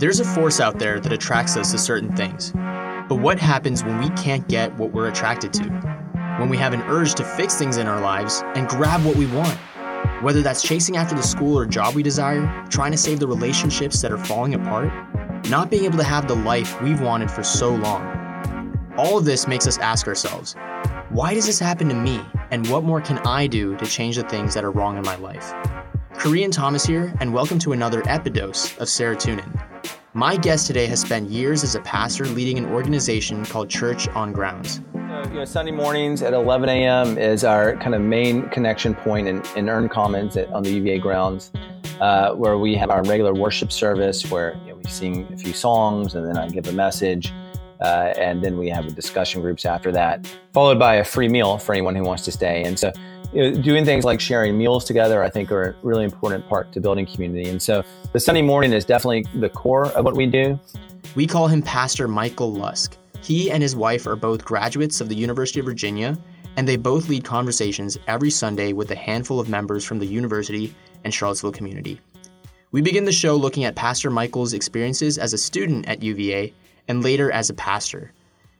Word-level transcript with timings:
There's 0.00 0.18
a 0.18 0.24
force 0.24 0.60
out 0.60 0.78
there 0.78 0.98
that 0.98 1.12
attracts 1.12 1.58
us 1.58 1.72
to 1.72 1.78
certain 1.78 2.16
things. 2.16 2.52
But 2.52 3.16
what 3.16 3.38
happens 3.38 3.84
when 3.84 3.98
we 3.98 4.08
can't 4.16 4.48
get 4.48 4.74
what 4.78 4.92
we're 4.92 5.08
attracted 5.08 5.52
to? 5.52 5.64
When 6.38 6.48
we 6.48 6.56
have 6.56 6.72
an 6.72 6.80
urge 6.84 7.14
to 7.16 7.22
fix 7.22 7.56
things 7.56 7.76
in 7.76 7.86
our 7.86 8.00
lives 8.00 8.42
and 8.54 8.66
grab 8.66 9.04
what 9.04 9.16
we 9.16 9.26
want? 9.26 9.52
Whether 10.22 10.40
that's 10.40 10.62
chasing 10.62 10.96
after 10.96 11.14
the 11.14 11.22
school 11.22 11.54
or 11.54 11.66
job 11.66 11.94
we 11.94 12.02
desire, 12.02 12.64
trying 12.70 12.92
to 12.92 12.96
save 12.96 13.20
the 13.20 13.26
relationships 13.26 14.00
that 14.00 14.10
are 14.10 14.16
falling 14.16 14.54
apart, 14.54 14.90
not 15.50 15.70
being 15.70 15.84
able 15.84 15.98
to 15.98 16.04
have 16.04 16.26
the 16.26 16.34
life 16.34 16.80
we've 16.80 17.02
wanted 17.02 17.30
for 17.30 17.42
so 17.42 17.68
long. 17.68 18.94
All 18.96 19.18
of 19.18 19.26
this 19.26 19.46
makes 19.46 19.66
us 19.66 19.76
ask 19.76 20.08
ourselves, 20.08 20.56
why 21.10 21.34
does 21.34 21.44
this 21.44 21.58
happen 21.58 21.90
to 21.90 21.94
me? 21.94 22.22
And 22.50 22.66
what 22.68 22.84
more 22.84 23.02
can 23.02 23.18
I 23.18 23.46
do 23.46 23.76
to 23.76 23.84
change 23.84 24.16
the 24.16 24.22
things 24.22 24.54
that 24.54 24.64
are 24.64 24.70
wrong 24.70 24.96
in 24.96 25.02
my 25.02 25.16
life? 25.16 25.52
Korean 26.14 26.50
Thomas 26.50 26.86
here, 26.86 27.14
and 27.20 27.34
welcome 27.34 27.58
to 27.58 27.72
another 27.72 28.00
Epidose 28.02 28.78
of 28.78 28.88
Serotonin. 28.88 29.59
My 30.12 30.36
guest 30.36 30.66
today 30.66 30.86
has 30.86 31.00
spent 31.00 31.30
years 31.30 31.62
as 31.62 31.76
a 31.76 31.80
pastor 31.82 32.24
leading 32.24 32.58
an 32.58 32.66
organization 32.66 33.44
called 33.44 33.70
Church 33.70 34.08
on 34.08 34.32
Grounds. 34.32 34.80
You 34.94 35.34
know, 35.34 35.44
Sunday 35.44 35.70
mornings 35.70 36.20
at 36.22 36.32
11 36.32 36.68
a.m. 36.68 37.16
is 37.16 37.44
our 37.44 37.76
kind 37.76 37.94
of 37.94 38.02
main 38.02 38.48
connection 38.48 38.92
point 38.92 39.28
in, 39.28 39.40
in 39.54 39.68
Ern 39.68 39.88
Commons 39.88 40.36
at, 40.36 40.48
on 40.52 40.64
the 40.64 40.70
UVA 40.72 40.98
grounds, 40.98 41.52
uh, 42.00 42.32
where 42.34 42.58
we 42.58 42.74
have 42.74 42.90
our 42.90 43.04
regular 43.04 43.32
worship 43.32 43.70
service 43.70 44.28
where 44.32 44.56
you 44.64 44.70
know, 44.70 44.80
we 44.82 44.90
sing 44.90 45.32
a 45.32 45.36
few 45.36 45.52
songs 45.52 46.16
and 46.16 46.26
then 46.26 46.36
I 46.36 46.48
give 46.48 46.66
a 46.66 46.72
message. 46.72 47.32
Uh, 47.80 48.12
and 48.18 48.42
then 48.42 48.58
we 48.58 48.68
have 48.68 48.92
discussion 48.96 49.40
groups 49.40 49.64
after 49.64 49.92
that, 49.92 50.26
followed 50.52 50.78
by 50.78 50.96
a 50.96 51.04
free 51.04 51.28
meal 51.28 51.56
for 51.56 51.72
anyone 51.72 51.94
who 51.94 52.02
wants 52.02 52.24
to 52.24 52.32
stay. 52.32 52.64
And 52.64 52.76
so 52.76 52.92
you 53.32 53.50
know, 53.50 53.62
doing 53.62 53.84
things 53.84 54.04
like 54.04 54.20
sharing 54.20 54.58
meals 54.58 54.84
together, 54.84 55.22
I 55.22 55.30
think, 55.30 55.52
are 55.52 55.70
a 55.70 55.74
really 55.82 56.04
important 56.04 56.48
part 56.48 56.72
to 56.72 56.80
building 56.80 57.06
community. 57.06 57.48
And 57.48 57.62
so 57.62 57.84
the 58.12 58.20
Sunday 58.20 58.42
morning 58.42 58.72
is 58.72 58.84
definitely 58.84 59.26
the 59.38 59.48
core 59.48 59.86
of 59.92 60.04
what 60.04 60.16
we 60.16 60.26
do. 60.26 60.58
We 61.14 61.26
call 61.26 61.46
him 61.46 61.62
Pastor 61.62 62.08
Michael 62.08 62.52
Lusk. 62.52 62.96
He 63.22 63.50
and 63.50 63.62
his 63.62 63.76
wife 63.76 64.06
are 64.06 64.16
both 64.16 64.44
graduates 64.44 65.00
of 65.00 65.08
the 65.08 65.14
University 65.14 65.60
of 65.60 65.66
Virginia, 65.66 66.18
and 66.56 66.66
they 66.66 66.76
both 66.76 67.08
lead 67.08 67.24
conversations 67.24 67.98
every 68.08 68.30
Sunday 68.30 68.72
with 68.72 68.90
a 68.90 68.96
handful 68.96 69.38
of 69.38 69.48
members 69.48 69.84
from 69.84 69.98
the 69.98 70.06
university 70.06 70.74
and 71.04 71.14
Charlottesville 71.14 71.52
community. 71.52 72.00
We 72.72 72.82
begin 72.82 73.04
the 73.04 73.12
show 73.12 73.36
looking 73.36 73.64
at 73.64 73.74
Pastor 73.74 74.10
Michael's 74.10 74.52
experiences 74.52 75.18
as 75.18 75.32
a 75.32 75.38
student 75.38 75.88
at 75.88 76.02
UVA 76.02 76.52
and 76.88 77.02
later 77.02 77.30
as 77.30 77.50
a 77.50 77.54
pastor. 77.54 78.12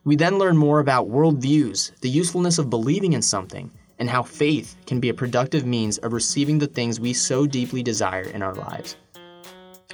We 0.05 0.16
then 0.16 0.38
learn 0.38 0.56
more 0.56 0.80
about 0.80 1.10
worldviews, 1.10 1.98
the 2.00 2.08
usefulness 2.08 2.58
of 2.58 2.70
believing 2.70 3.12
in 3.12 3.22
something, 3.22 3.70
and 4.00 4.08
how 4.10 4.22
faith 4.22 4.76
can 4.86 4.98
be 4.98 5.10
a 5.10 5.14
productive 5.14 5.66
means 5.66 5.98
of 5.98 6.12
receiving 6.12 6.58
the 6.58 6.66
things 6.66 6.98
we 6.98 7.12
so 7.12 7.46
deeply 7.46 7.82
desire 7.82 8.22
in 8.22 8.42
our 8.42 8.54
lives. 8.54 8.96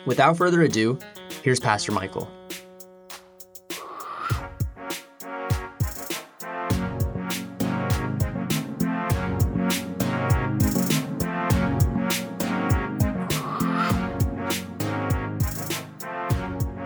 Without 0.06 0.36
further 0.38 0.62
ado, 0.62 0.98
here's 1.42 1.60
Pastor 1.60 1.92
Michael. 1.92 2.30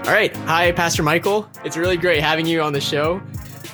All 0.06 0.16
right, 0.16 0.34
hi, 0.38 0.72
Pastor 0.72 1.02
Michael. 1.02 1.48
It's 1.64 1.76
really 1.76 1.96
great 1.96 2.20
having 2.20 2.44
you 2.44 2.62
on 2.62 2.72
the 2.72 2.80
show. 2.80 3.22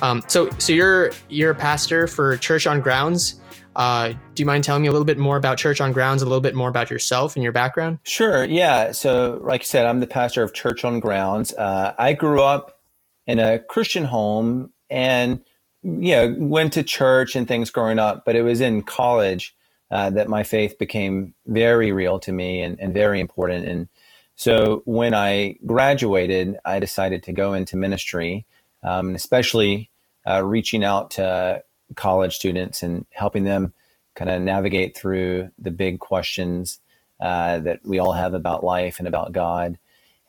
Um, 0.01 0.23
so, 0.27 0.49
so 0.59 0.73
you're 0.73 1.11
you're 1.29 1.51
a 1.51 1.55
pastor 1.55 2.07
for 2.07 2.37
Church 2.37 2.67
on 2.67 2.81
Grounds. 2.81 3.39
Uh, 3.75 4.13
do 4.33 4.41
you 4.41 4.45
mind 4.45 4.63
telling 4.63 4.81
me 4.81 4.87
a 4.87 4.91
little 4.91 5.05
bit 5.05 5.19
more 5.19 5.37
about 5.37 5.57
Church 5.57 5.79
on 5.79 5.91
Grounds, 5.91 6.23
a 6.23 6.25
little 6.25 6.41
bit 6.41 6.55
more 6.55 6.67
about 6.67 6.89
yourself 6.89 7.35
and 7.35 7.43
your 7.43 7.51
background? 7.51 7.99
Sure. 8.03 8.43
Yeah. 8.43 8.91
So, 8.91 9.39
like 9.43 9.61
I 9.61 9.63
said, 9.63 9.85
I'm 9.85 9.99
the 9.99 10.07
pastor 10.07 10.41
of 10.41 10.53
Church 10.53 10.83
on 10.83 10.99
Grounds. 10.99 11.53
Uh, 11.53 11.93
I 11.97 12.13
grew 12.13 12.41
up 12.41 12.79
in 13.27 13.39
a 13.39 13.59
Christian 13.59 14.05
home 14.05 14.71
and 14.89 15.41
you 15.83 16.15
know 16.15 16.35
went 16.39 16.73
to 16.73 16.83
church 16.83 17.35
and 17.35 17.47
things 17.47 17.69
growing 17.69 17.99
up, 17.99 18.25
but 18.25 18.35
it 18.35 18.41
was 18.41 18.61
in 18.61 18.81
college 18.81 19.55
uh, 19.91 20.09
that 20.09 20.27
my 20.27 20.43
faith 20.43 20.77
became 20.79 21.33
very 21.45 21.91
real 21.91 22.19
to 22.19 22.31
me 22.31 22.61
and, 22.61 22.79
and 22.79 22.93
very 22.93 23.19
important. 23.19 23.67
And 23.67 23.87
so, 24.35 24.81
when 24.85 25.13
I 25.13 25.57
graduated, 25.65 26.57
I 26.65 26.79
decided 26.79 27.23
to 27.23 27.31
go 27.31 27.53
into 27.53 27.77
ministry 27.77 28.45
um, 28.83 29.15
especially 29.15 29.89
uh, 30.27 30.43
reaching 30.43 30.83
out 30.83 31.11
to 31.11 31.63
college 31.95 32.35
students 32.35 32.83
and 32.83 33.05
helping 33.11 33.43
them 33.43 33.73
kind 34.15 34.29
of 34.29 34.41
navigate 34.41 34.97
through 34.97 35.49
the 35.59 35.71
big 35.71 35.99
questions 35.99 36.79
uh, 37.19 37.59
that 37.59 37.79
we 37.83 37.99
all 37.99 38.11
have 38.11 38.33
about 38.33 38.63
life 38.63 38.99
and 38.99 39.07
about 39.07 39.31
God. 39.31 39.77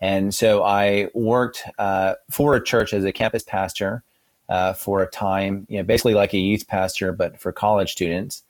And 0.00 0.34
so 0.34 0.62
I 0.62 1.08
worked 1.14 1.64
uh, 1.78 2.14
for 2.31 2.54
a 2.54 2.62
church 2.62 2.92
as 2.92 3.04
a 3.04 3.12
campus 3.12 3.42
pastor 3.42 4.03
uh, 4.48 4.72
for 4.72 5.03
a 5.03 5.10
time, 5.10 5.66
you 5.69 5.78
know, 5.78 5.82
basically 5.82 6.14
like 6.14 6.32
a 6.32 6.38
youth 6.38 6.69
pastor, 6.69 7.12
but 7.12 7.41
for 7.41 7.50
college 7.53 7.92
students. 7.92 8.44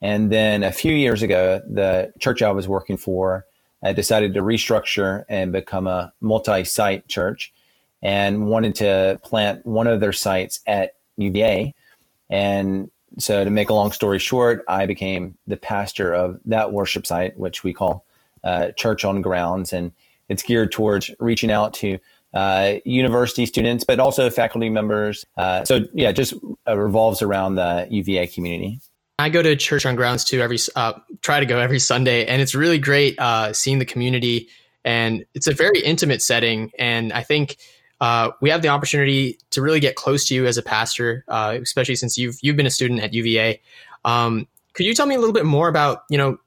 And 0.00 0.30
then 0.30 0.62
a 0.62 0.72
few 0.72 0.92
years 0.92 1.22
ago, 1.22 1.60
the 1.68 2.12
church 2.18 2.42
I 2.42 2.50
was 2.50 2.68
working 2.68 2.96
for 2.96 3.46
I 3.82 3.92
decided 3.92 4.34
to 4.34 4.42
restructure 4.42 5.24
and 5.28 5.52
become 5.52 5.86
a 5.86 6.12
multi 6.20 6.64
site 6.64 7.06
church 7.08 7.52
and 8.02 8.46
wanted 8.46 8.76
to 8.76 9.20
plant 9.24 9.64
one 9.66 9.86
of 9.86 10.00
their 10.00 10.12
sites 10.12 10.60
at 10.66 10.94
UVA. 11.16 11.74
And 12.30 12.90
so, 13.18 13.44
to 13.44 13.50
make 13.50 13.70
a 13.70 13.74
long 13.74 13.92
story 13.92 14.18
short, 14.18 14.64
I 14.68 14.86
became 14.86 15.36
the 15.46 15.56
pastor 15.56 16.12
of 16.12 16.38
that 16.44 16.72
worship 16.72 17.06
site, 17.06 17.38
which 17.38 17.64
we 17.64 17.72
call 17.72 18.04
uh, 18.44 18.70
Church 18.72 19.04
on 19.04 19.22
Grounds. 19.22 19.72
And 19.72 19.92
it's 20.28 20.42
geared 20.42 20.72
towards 20.72 21.10
reaching 21.18 21.50
out 21.50 21.74
to 21.74 21.98
uh, 22.34 22.74
university 22.84 23.46
students, 23.46 23.84
but 23.84 23.98
also 23.98 24.28
faculty 24.30 24.68
members. 24.68 25.24
Uh, 25.36 25.64
so, 25.64 25.80
yeah, 25.94 26.12
just 26.12 26.34
uh, 26.68 26.76
revolves 26.76 27.22
around 27.22 27.54
the 27.54 27.86
UVA 27.90 28.26
community. 28.26 28.80
I 29.18 29.30
go 29.30 29.42
to 29.42 29.56
church 29.56 29.84
on 29.84 29.96
grounds 29.96 30.24
too 30.24 30.40
every 30.40 30.58
uh, 30.76 30.92
try 31.22 31.40
to 31.40 31.46
go 31.46 31.58
every 31.58 31.80
Sunday, 31.80 32.26
and 32.26 32.40
it's 32.40 32.54
really 32.54 32.78
great 32.78 33.18
uh, 33.18 33.52
seeing 33.52 33.78
the 33.78 33.84
community. 33.84 34.48
And 34.84 35.24
it's 35.34 35.48
a 35.48 35.54
very 35.54 35.80
intimate 35.80 36.22
setting, 36.22 36.70
and 36.78 37.12
I 37.12 37.22
think 37.24 37.56
uh, 38.00 38.30
we 38.40 38.50
have 38.50 38.62
the 38.62 38.68
opportunity 38.68 39.38
to 39.50 39.62
really 39.62 39.80
get 39.80 39.96
close 39.96 40.26
to 40.28 40.34
you 40.34 40.46
as 40.46 40.56
a 40.56 40.62
pastor, 40.62 41.24
uh, 41.28 41.58
especially 41.60 41.96
since 41.96 42.16
you've 42.16 42.38
you've 42.42 42.56
been 42.56 42.66
a 42.66 42.70
student 42.70 43.00
at 43.00 43.12
UVA. 43.12 43.60
Um, 44.04 44.46
could 44.74 44.86
you 44.86 44.94
tell 44.94 45.06
me 45.06 45.14
a 45.14 45.18
little 45.18 45.32
bit 45.34 45.44
more 45.44 45.68
about 45.68 46.04
you 46.08 46.18
know? 46.18 46.38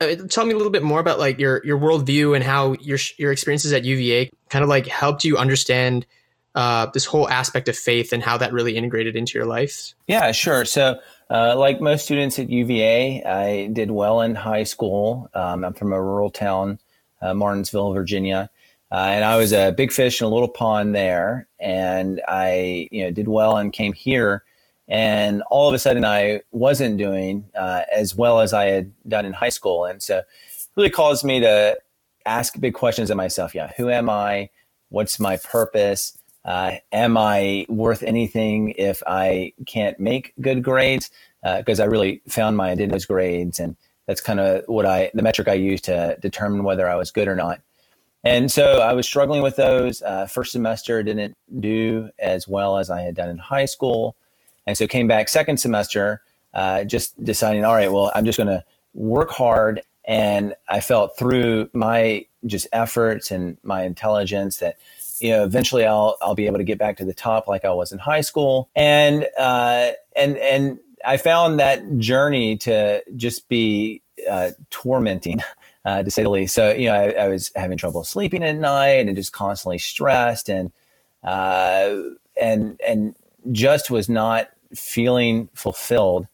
Uh, 0.00 0.16
tell 0.28 0.44
me 0.44 0.52
a 0.52 0.56
little 0.56 0.72
bit 0.72 0.82
more 0.82 0.98
about 0.98 1.18
like 1.18 1.38
your 1.38 1.64
your 1.64 1.78
worldview 1.78 2.34
and 2.34 2.42
how 2.42 2.72
your 2.80 2.98
your 3.18 3.32
experiences 3.32 3.72
at 3.72 3.84
UVA 3.84 4.30
kind 4.48 4.62
of 4.62 4.68
like 4.68 4.86
helped 4.86 5.24
you 5.24 5.36
understand 5.36 6.06
uh, 6.54 6.86
this 6.86 7.04
whole 7.04 7.28
aspect 7.28 7.68
of 7.68 7.76
faith 7.76 8.12
and 8.12 8.22
how 8.22 8.38
that 8.38 8.52
really 8.52 8.76
integrated 8.76 9.14
into 9.14 9.38
your 9.38 9.46
life. 9.46 9.94
Yeah, 10.06 10.32
sure. 10.32 10.64
So. 10.64 10.98
Uh, 11.30 11.56
like 11.56 11.80
most 11.80 12.04
students 12.04 12.38
at 12.38 12.50
UVA, 12.50 13.24
I 13.24 13.68
did 13.68 13.90
well 13.90 14.20
in 14.20 14.34
high 14.34 14.64
school. 14.64 15.30
Um, 15.32 15.64
I'm 15.64 15.72
from 15.72 15.94
a 15.94 16.02
rural 16.02 16.28
town, 16.28 16.78
Martinsville, 17.22 17.94
Virginia, 17.94 18.50
uh, 18.92 19.06
and 19.08 19.24
I 19.24 19.38
was 19.38 19.54
a 19.54 19.72
big 19.72 19.90
fish 19.90 20.20
in 20.20 20.26
a 20.26 20.28
little 20.28 20.48
pond 20.48 20.94
there, 20.94 21.48
and 21.58 22.20
I, 22.28 22.88
you 22.92 23.04
know, 23.04 23.10
did 23.10 23.26
well 23.26 23.56
and 23.56 23.72
came 23.72 23.94
here, 23.94 24.44
and 24.86 25.42
all 25.50 25.66
of 25.66 25.72
a 25.72 25.78
sudden 25.78 26.04
I 26.04 26.42
wasn't 26.50 26.98
doing 26.98 27.46
uh, 27.56 27.84
as 27.90 28.14
well 28.14 28.40
as 28.40 28.52
I 28.52 28.66
had 28.66 28.92
done 29.08 29.24
in 29.24 29.32
high 29.32 29.48
school, 29.48 29.86
and 29.86 30.02
so 30.02 30.18
it 30.18 30.26
really 30.76 30.90
caused 30.90 31.24
me 31.24 31.40
to 31.40 31.78
ask 32.26 32.60
big 32.60 32.74
questions 32.74 33.10
of 33.10 33.16
myself. 33.16 33.54
Yeah, 33.54 33.72
who 33.78 33.88
am 33.88 34.10
I? 34.10 34.50
What's 34.90 35.18
my 35.18 35.38
purpose? 35.38 36.18
Uh, 36.44 36.72
am 36.92 37.16
I 37.16 37.64
worth 37.70 38.02
anything 38.02 38.74
if 38.76 39.02
I 39.06 39.54
can't 39.64 39.98
make 39.98 40.34
good 40.38 40.62
grades? 40.62 41.10
Because 41.42 41.80
uh, 41.80 41.84
I 41.84 41.86
really 41.86 42.20
found 42.28 42.58
my 42.58 42.70
identity 42.70 43.06
grades, 43.06 43.58
and 43.58 43.74
that's 44.06 44.20
kind 44.20 44.38
of 44.38 44.64
what 44.66 44.84
I 44.84 45.10
the 45.14 45.22
metric 45.22 45.48
I 45.48 45.54
used 45.54 45.84
to 45.84 46.18
determine 46.20 46.62
whether 46.62 46.86
I 46.86 46.96
was 46.96 47.10
good 47.10 47.26
or 47.26 47.36
not. 47.36 47.62
And 48.24 48.50
so 48.50 48.80
I 48.80 48.92
was 48.92 49.06
struggling 49.06 49.42
with 49.42 49.56
those. 49.56 50.00
Uh, 50.02 50.26
first 50.26 50.52
semester 50.52 51.02
didn't 51.02 51.36
do 51.58 52.10
as 52.18 52.46
well 52.46 52.78
as 52.78 52.88
I 52.90 53.00
had 53.02 53.14
done 53.14 53.28
in 53.28 53.38
high 53.38 53.64
school. 53.64 54.16
And 54.66 54.76
so 54.76 54.86
came 54.86 55.08
back 55.08 55.28
second 55.28 55.58
semester, 55.58 56.22
uh, 56.54 56.84
just 56.84 57.22
deciding, 57.22 57.64
all 57.64 57.74
right, 57.74 57.90
well, 57.90 58.12
I'm 58.14 58.24
just 58.24 58.38
going 58.38 58.48
to 58.48 58.64
work 58.94 59.30
hard. 59.30 59.82
And 60.04 60.54
I 60.68 60.80
felt 60.80 61.16
through 61.16 61.70
my 61.72 62.26
just 62.46 62.66
efforts 62.72 63.30
and 63.30 63.56
my 63.62 63.84
intelligence 63.84 64.58
that, 64.58 64.76
you 65.18 65.30
know, 65.30 65.44
eventually 65.44 65.84
I'll, 65.84 66.16
I'll 66.22 66.34
be 66.34 66.46
able 66.46 66.58
to 66.58 66.64
get 66.64 66.78
back 66.78 66.96
to 66.98 67.04
the 67.04 67.14
top 67.14 67.48
like 67.48 67.64
I 67.64 67.72
was 67.72 67.92
in 67.92 67.98
high 67.98 68.20
school. 68.20 68.68
And, 68.74 69.26
uh, 69.38 69.92
and, 70.14 70.36
and 70.36 70.78
I 71.04 71.16
found 71.16 71.58
that 71.58 71.98
journey 71.98 72.56
to 72.58 73.02
just 73.16 73.48
be 73.48 74.02
uh, 74.30 74.50
tormenting. 74.70 75.40
uh, 75.84 76.02
to 76.02 76.10
say 76.10 76.22
the 76.22 76.30
least. 76.30 76.54
So, 76.54 76.72
you 76.72 76.86
know, 76.86 76.94
I, 76.94 77.10
I, 77.10 77.28
was 77.28 77.50
having 77.56 77.78
trouble 77.78 78.04
sleeping 78.04 78.42
at 78.42 78.56
night 78.56 79.06
and 79.08 79.16
just 79.16 79.32
constantly 79.32 79.78
stressed 79.78 80.48
and, 80.48 80.70
uh, 81.24 81.96
and, 82.40 82.80
and 82.86 83.16
just 83.50 83.90
was 83.90 84.08
not 84.08 84.48
feeling 84.74 85.48
fulfilled. 85.54 86.28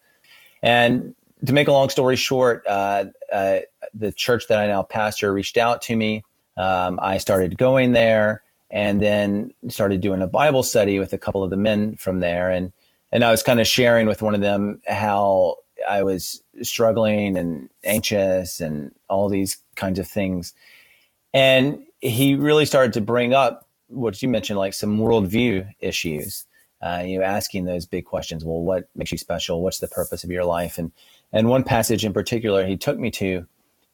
And 0.62 1.14
to 1.46 1.52
make 1.52 1.68
a 1.68 1.72
long 1.72 1.88
story 1.88 2.16
short, 2.16 2.64
uh, 2.66 3.06
uh 3.32 3.60
the 3.94 4.12
church 4.12 4.48
that 4.48 4.58
I 4.58 4.66
now 4.66 4.82
pastor 4.82 5.32
reached 5.32 5.56
out 5.56 5.82
to 5.82 5.96
me 5.96 6.24
um, 6.58 6.98
I 7.00 7.18
started 7.18 7.56
going 7.56 7.92
there 7.92 8.42
and 8.70 9.00
then 9.00 9.54
started 9.68 10.00
doing 10.00 10.20
a 10.20 10.26
Bible 10.26 10.62
study 10.62 10.98
with 10.98 11.12
a 11.12 11.18
couple 11.18 11.42
of 11.42 11.50
the 11.50 11.56
men 11.56 11.96
from 11.96 12.18
there. 12.20 12.50
And, 12.50 12.72
and 13.12 13.24
I 13.24 13.30
was 13.30 13.42
kind 13.42 13.60
of 13.60 13.66
sharing 13.66 14.06
with 14.06 14.20
one 14.20 14.34
of 14.34 14.40
them 14.40 14.82
how 14.86 15.56
I 15.86 16.02
was 16.02 16.42
struggling 16.62 17.36
and 17.36 17.68
anxious 17.84 18.60
and 18.60 18.92
all 19.08 19.28
these 19.28 19.58
kinds 19.76 19.98
of 19.98 20.08
things. 20.08 20.54
And 21.34 21.84
he 22.00 22.34
really 22.34 22.64
started 22.64 22.94
to 22.94 23.00
bring 23.00 23.34
up 23.34 23.68
what 23.88 24.22
you 24.22 24.28
mentioned, 24.28 24.58
like 24.58 24.74
some 24.74 24.98
worldview 24.98 25.68
issues. 25.80 26.44
Uh, 26.80 27.02
you 27.04 27.18
know, 27.18 27.24
asking 27.24 27.64
those 27.64 27.86
big 27.86 28.04
questions. 28.04 28.44
Well, 28.44 28.60
what 28.60 28.88
makes 28.94 29.10
you 29.10 29.18
special? 29.18 29.62
What's 29.64 29.80
the 29.80 29.88
purpose 29.88 30.22
of 30.22 30.30
your 30.30 30.44
life? 30.44 30.78
And 30.78 30.92
and 31.32 31.48
one 31.48 31.64
passage 31.64 32.04
in 32.04 32.12
particular 32.12 32.64
he 32.64 32.76
took 32.76 32.98
me 32.98 33.10
to 33.12 33.46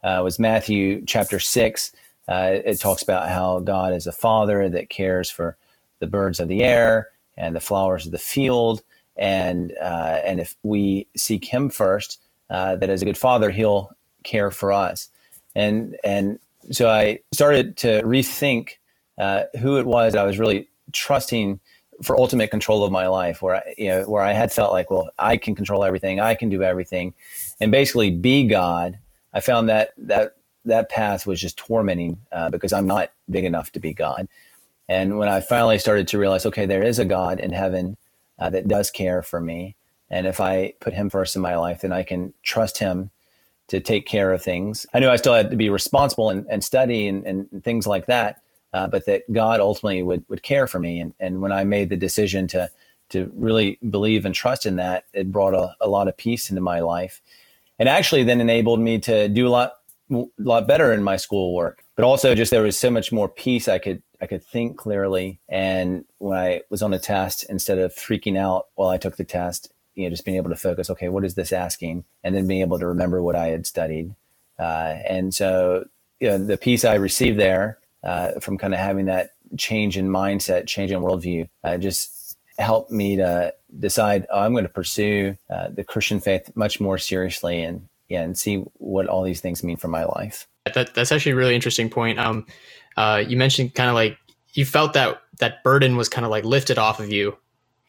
uh, 0.03 0.21
was 0.23 0.39
Matthew 0.39 1.03
chapter 1.07 1.41
six. 1.41 1.93
Uh, 2.29 2.59
it 2.65 2.81
talks 2.81 3.03
about 3.03 3.31
how 3.31 3.61
God 3.61 3.95
is 3.95 4.07
a 4.07 4.13
father 4.13 4.69
that 4.69 4.91
cares 4.91 5.31
for 5.31 5.57
the 6.01 6.07
birds 6.07 6.41
of 6.41 6.49
the 6.49 6.63
air 6.63 7.09
and 7.37 7.57
the 7.57 7.61
flowers 7.61 8.05
of 8.05 8.13
the 8.13 8.19
field, 8.19 8.83
and 9.17 9.73
uh, 9.81 10.21
and 10.25 10.41
if 10.41 10.57
we 10.63 11.07
seek 11.17 11.45
Him 11.45 11.71
first, 11.71 12.21
uh, 12.51 12.77
that 12.77 12.91
as 12.91 13.03
a 13.03 13.05
good 13.05 13.19
father, 13.19 13.51
He'll 13.51 13.91
care 14.23 14.51
for 14.51 14.73
us. 14.73 15.09
And 15.55 15.97
and 16.05 16.39
so 16.71 16.89
I 16.89 17.21
started 17.33 17.77
to 17.79 18.03
rethink 18.03 18.71
uh, 19.19 19.45
who 19.61 19.79
it 19.79 19.87
was 19.87 20.15
that 20.15 20.23
I 20.23 20.27
was 20.27 20.39
really 20.39 20.69
trusting 20.93 21.61
for 22.03 22.19
ultimate 22.19 22.51
control 22.51 22.83
of 22.83 22.91
my 22.91 23.07
life, 23.07 23.41
where 23.41 23.57
I, 23.57 23.75
you 23.79 23.89
know, 23.89 24.03
where 24.03 24.23
I 24.23 24.33
had 24.33 24.53
felt 24.53 24.73
like, 24.73 24.91
well, 24.91 25.11
I 25.19 25.37
can 25.37 25.55
control 25.55 25.85
everything, 25.85 26.19
I 26.21 26.35
can 26.35 26.49
do 26.49 26.63
everything, 26.63 27.15
and 27.61 27.71
basically 27.71 28.11
be 28.11 28.47
God. 28.47 28.99
I 29.33 29.41
found 29.41 29.69
that 29.69 29.93
that 29.99 30.37
that 30.65 30.89
path 30.89 31.27
was 31.27 31.41
just 31.41 31.57
tormenting 31.57 32.19
uh, 32.33 32.51
because 32.51 32.73
I'm 32.73 32.87
not 32.87 33.13
big 33.31 33.45
enough 33.45 33.71
to 33.73 33.81
be 33.81 33.93
God. 33.93 34.29
And 34.89 35.19
when 35.19 35.29
I 35.29 35.41
finally 35.41 35.79
started 35.79 36.09
to 36.09 36.19
realize, 36.19 36.47
okay, 36.47 36.67
there 36.67 36.83
is 36.83 36.99
a 36.99 37.05
God 37.05 37.41
in 37.41 37.53
heaven 37.53 37.97
uh, 38.39 38.51
that 38.51 38.69
does 38.69 38.91
care 38.91 39.23
for 39.23 39.41
me, 39.41 39.77
and 40.11 40.27
if 40.27 40.41
I 40.41 40.75
put 40.81 40.95
Him 40.95 41.11
first 41.11 41.37
in 41.37 41.43
my 41.43 41.57
life, 41.57 41.81
then 41.81 41.93
I 41.93 42.03
can 42.03 42.33
trust 42.43 42.79
Him 42.79 43.11
to 43.69 43.81
take 43.81 44.07
care 44.07 44.33
of 44.33 44.43
things. 44.43 44.87
I 44.93 45.01
knew 45.01 45.09
I 45.09 45.17
still 45.17 45.35
had 45.35 45.51
to 45.51 45.57
be 45.57 45.71
responsible 45.71 46.31
and, 46.31 46.47
and 46.51 46.63
study 46.63 47.09
and, 47.09 47.27
and 47.27 47.65
things 47.65 47.87
like 47.87 48.07
that, 48.07 48.43
uh, 48.73 48.87
but 48.89 49.07
that 49.07 49.23
God 49.33 49.61
ultimately 49.61 50.03
would, 50.03 50.25
would 50.29 50.43
care 50.43 50.67
for 50.67 50.79
me. 50.79 51.01
And, 51.01 51.15
and 51.19 51.41
when 51.41 51.53
I 51.53 51.65
made 51.65 51.89
the 51.89 51.97
decision 51.97 52.47
to, 52.49 52.71
to 53.11 53.31
really 53.35 53.79
believe 53.89 54.27
and 54.27 54.35
trust 54.35 54.67
in 54.67 54.77
that, 54.77 55.05
it 55.15 55.33
brought 55.33 55.55
a, 55.55 55.75
a 55.81 55.89
lot 55.89 56.09
of 56.09 56.17
peace 56.17 56.51
into 56.51 56.61
my 56.61 56.81
life. 56.81 57.23
And 57.79 57.89
actually 57.89 58.23
then 58.25 58.41
enabled 58.41 58.81
me 58.81 58.99
to 59.01 59.29
do 59.29 59.49
a 59.49 59.51
lot, 59.51 59.79
a 60.11 60.25
lot 60.39 60.67
better 60.67 60.93
in 60.93 61.03
my 61.03 61.17
schoolwork. 61.17 61.85
But 61.97 62.05
also 62.05 62.35
just 62.35 62.51
there 62.51 62.63
was 62.63 62.79
so 62.79 62.91
much 62.91 63.13
more 63.13 63.29
peace 63.29 63.69
I 63.69 63.79
could 63.79 64.03
I 64.21 64.27
could 64.27 64.45
think 64.45 64.79
clearly. 64.79 65.39
And 65.49 66.05
when 66.19 66.39
I 66.39 66.63
was 66.71 66.83
on 66.83 66.95
a 66.95 66.99
test, 66.99 67.45
instead 67.49 67.79
of 67.79 67.95
freaking 67.95 68.39
out 68.39 68.67
while 68.75 68.89
I 68.89 68.97
took 68.97 69.17
the 69.17 69.25
test, 69.25 69.73
you 69.95 70.05
know, 70.05 70.11
just 70.11 70.25
being 70.25 70.39
able 70.39 70.51
to 70.51 70.57
focus, 70.57 70.91
okay, 70.91 71.09
what 71.09 71.25
is 71.25 71.35
this 71.35 71.53
asking? 71.53 72.05
And 72.23 72.35
then 72.35 72.47
being 72.47 72.63
able 72.63 72.79
to 72.79 72.87
remember 72.87 73.23
what 73.23 73.37
I 73.37 73.49
had 73.49 73.67
studied. 73.67 74.15
Uh, 74.59 74.95
and 75.09 75.35
so, 75.35 75.85
you 76.21 76.29
know, 76.29 76.39
the 76.39 76.57
peace 76.57 76.85
I 76.85 76.95
received 76.95 77.39
there 77.39 77.79
uh, 78.03 78.41
from 78.41 78.57
kind 78.57 78.73
of 78.73 78.81
having 78.81 79.07
that 79.07 79.31
change 79.59 79.99
in 79.99 80.09
mindset, 80.09 80.67
change 80.67 80.91
in 80.91 81.01
worldview, 81.01 81.49
uh, 81.63 81.77
just 81.77 82.39
helped 82.59 82.91
me 82.91 83.17
to 83.17 83.53
decide, 83.79 84.27
oh, 84.31 84.41
I'm 84.41 84.53
going 84.53 84.65
to 84.65 84.71
pursue 84.71 85.37
uh, 85.51 85.69
the 85.69 85.85
Christian 85.85 86.21
faith 86.21 86.51
much 86.55 86.81
more 86.81 86.99
seriously 86.99 87.63
and, 87.63 87.89
yeah, 88.09 88.23
and 88.23 88.37
see 88.37 88.57
what 88.75 89.07
all 89.07 89.23
these 89.23 89.41
things 89.41 89.63
mean 89.63 89.77
for 89.77 89.89
my 89.89 90.05
life. 90.05 90.47
That, 90.75 90.95
that's 90.95 91.13
actually 91.13 91.33
a 91.33 91.37
really 91.37 91.55
interesting 91.55 91.91
point. 91.91 92.19
Um, 92.19 92.47
uh, 92.97 93.23
you 93.27 93.37
mentioned 93.37 93.75
kind 93.75 93.89
of 93.89 93.95
like 93.95 94.19
you 94.53 94.65
felt 94.65 94.93
that 94.95 95.21
that 95.41 95.63
burden 95.63 95.97
was 95.97 96.09
kind 96.09 96.25
of 96.25 96.31
like 96.31 96.45
lifted 96.45 96.79
off 96.79 97.01
of 97.01 97.11
you 97.11 97.37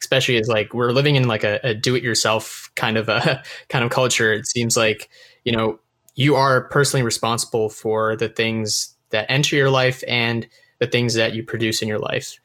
especially 0.02 0.38
as 0.38 0.48
like 0.48 0.74
we're 0.74 0.92
living 0.92 1.16
in 1.16 1.28
like 1.28 1.44
a, 1.44 1.60
a 1.64 1.74
do-it-yourself 1.74 2.70
kind 2.76 2.98
of 2.98 3.10
a 3.10 3.44
kind 3.70 3.84
of 3.84 3.92
culture 3.92 4.34
it 4.34 4.46
seems 4.46 4.76
like 4.78 5.10
you 5.44 5.52
know 5.52 5.80
you 6.16 6.36
are 6.36 6.70
personally 6.70 7.04
responsible 7.04 7.70
for 7.70 8.16
the 8.16 8.30
things 8.30 8.96
that 9.10 9.26
enter 9.30 9.56
your 9.56 9.70
life 9.70 10.04
and 10.08 10.48
the 10.80 10.88
things 10.88 11.14
that 11.14 11.34
you 11.34 11.44
produce 11.44 11.82
in 11.82 11.88
your 11.88 12.00
life 12.00 12.38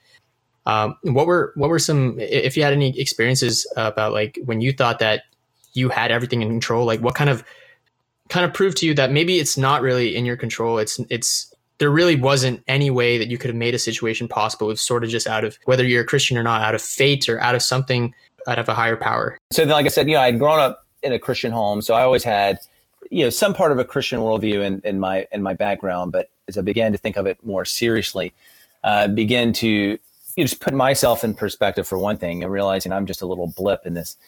um, 0.67 0.97
what 1.03 1.27
were 1.27 1.53
what 1.57 1.71
were 1.71 1.79
some 1.79 2.19
if 2.19 2.57
you 2.57 2.63
had 2.63 2.73
any 2.73 2.99
experiences 2.99 3.67
about 3.77 4.13
like 4.13 4.39
when 4.45 4.61
you 4.61 4.73
thought 4.73 4.99
that 4.99 5.23
you 5.73 5.89
had 5.89 6.11
everything 6.11 6.43
in 6.43 6.49
control 6.49 6.85
like 6.85 7.01
what 7.01 7.15
kind 7.15 7.31
of 7.31 7.45
kind 8.31 8.47
of 8.47 8.55
proved 8.55 8.79
to 8.79 8.87
you 8.87 8.95
that 8.95 9.13
maybe 9.13 9.39
it's 9.39 9.59
not 9.59 9.83
really 9.83 10.17
in 10.17 10.25
your 10.25 10.37
control 10.37 10.79
it's 10.79 10.99
it's 11.11 11.51
there 11.81 11.91
really 11.91 12.15
wasn't 12.15 12.63
any 12.69 12.91
way 12.91 13.17
that 13.19 13.29
you 13.29 13.39
could 13.39 13.49
have 13.49 13.57
made 13.57 13.75
a 13.75 13.79
situation 13.79 14.29
possible. 14.29 14.69
It 14.69 14.75
was 14.75 14.83
sort 14.83 15.03
of 15.03 15.09
just 15.09 15.27
out 15.27 15.45
of 15.45 15.59
whether 15.65 15.83
you're 15.83 16.03
a 16.03 16.07
Christian 16.07 16.37
or 16.37 16.43
not, 16.43 16.63
out 16.63 16.75
of 16.75 16.83
fate 16.83 17.27
or 17.27 17.41
out 17.41 17.55
of 17.55 17.63
something, 17.63 18.15
out 18.47 18.59
of 18.59 18.69
a 18.69 18.75
higher 18.75 18.97
power. 18.97 19.39
So, 19.51 19.63
then, 19.63 19.73
like 19.73 19.87
I 19.87 19.89
said, 19.89 20.07
you 20.07 20.15
know, 20.15 20.21
I'd 20.21 20.39
grown 20.39 20.61
up 20.61 20.87
in 21.03 21.15
a 21.15 21.19
Christian 21.19 21.51
home, 21.51 21.81
so 21.81 21.95
I 21.95 22.03
always 22.03 22.23
had, 22.23 22.59
you 23.11 23.25
know, 23.25 23.31
some 23.31 23.55
part 23.55 23.73
of 23.73 23.79
a 23.79 23.85
Christian 23.85 24.21
worldview 24.21 24.63
in, 24.63 24.83
in 24.85 25.01
my 25.01 25.27
in 25.33 25.43
my 25.43 25.55
background. 25.55 26.13
But 26.13 26.29
as 26.49 26.59
I 26.59 26.61
began 26.61 26.93
to 26.93 26.99
think 26.99 27.17
of 27.17 27.27
it 27.27 27.43
more 27.43 27.65
seriously, 27.65 28.35
uh, 28.85 29.09
began 29.09 29.55
to 29.55 29.67
you 29.67 29.99
know, 30.37 30.45
just 30.45 30.61
put 30.61 30.75
myself 30.75 31.25
in 31.25 31.33
perspective 31.33 31.89
for 31.89 31.99
one 31.99 32.19
thing, 32.19 32.43
and 32.43 32.53
realizing 32.53 32.93
I'm 32.93 33.07
just 33.07 33.23
a 33.23 33.27
little 33.27 33.47
blip 33.47 33.87
in 33.87 33.95
this 33.95 34.19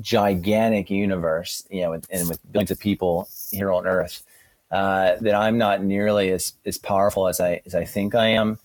gigantic 0.00 0.90
universe, 0.90 1.66
you 1.70 1.82
know, 1.82 1.92
and, 1.92 2.28
with 2.28 2.40
billions 2.52 2.70
of 2.70 2.78
people 2.78 3.28
here 3.50 3.72
on 3.72 3.86
Earth 3.86 4.22
uh, 4.70 5.16
that 5.20 5.34
I'm 5.34 5.58
not 5.58 5.82
nearly 5.82 6.30
as 6.30 6.54
as 6.64 6.78
powerful 6.78 7.28
as 7.28 7.40
I 7.40 7.60
as 7.66 7.74
I 7.74 7.84
think 7.84 8.14
I 8.14 8.28
am. 8.28 8.58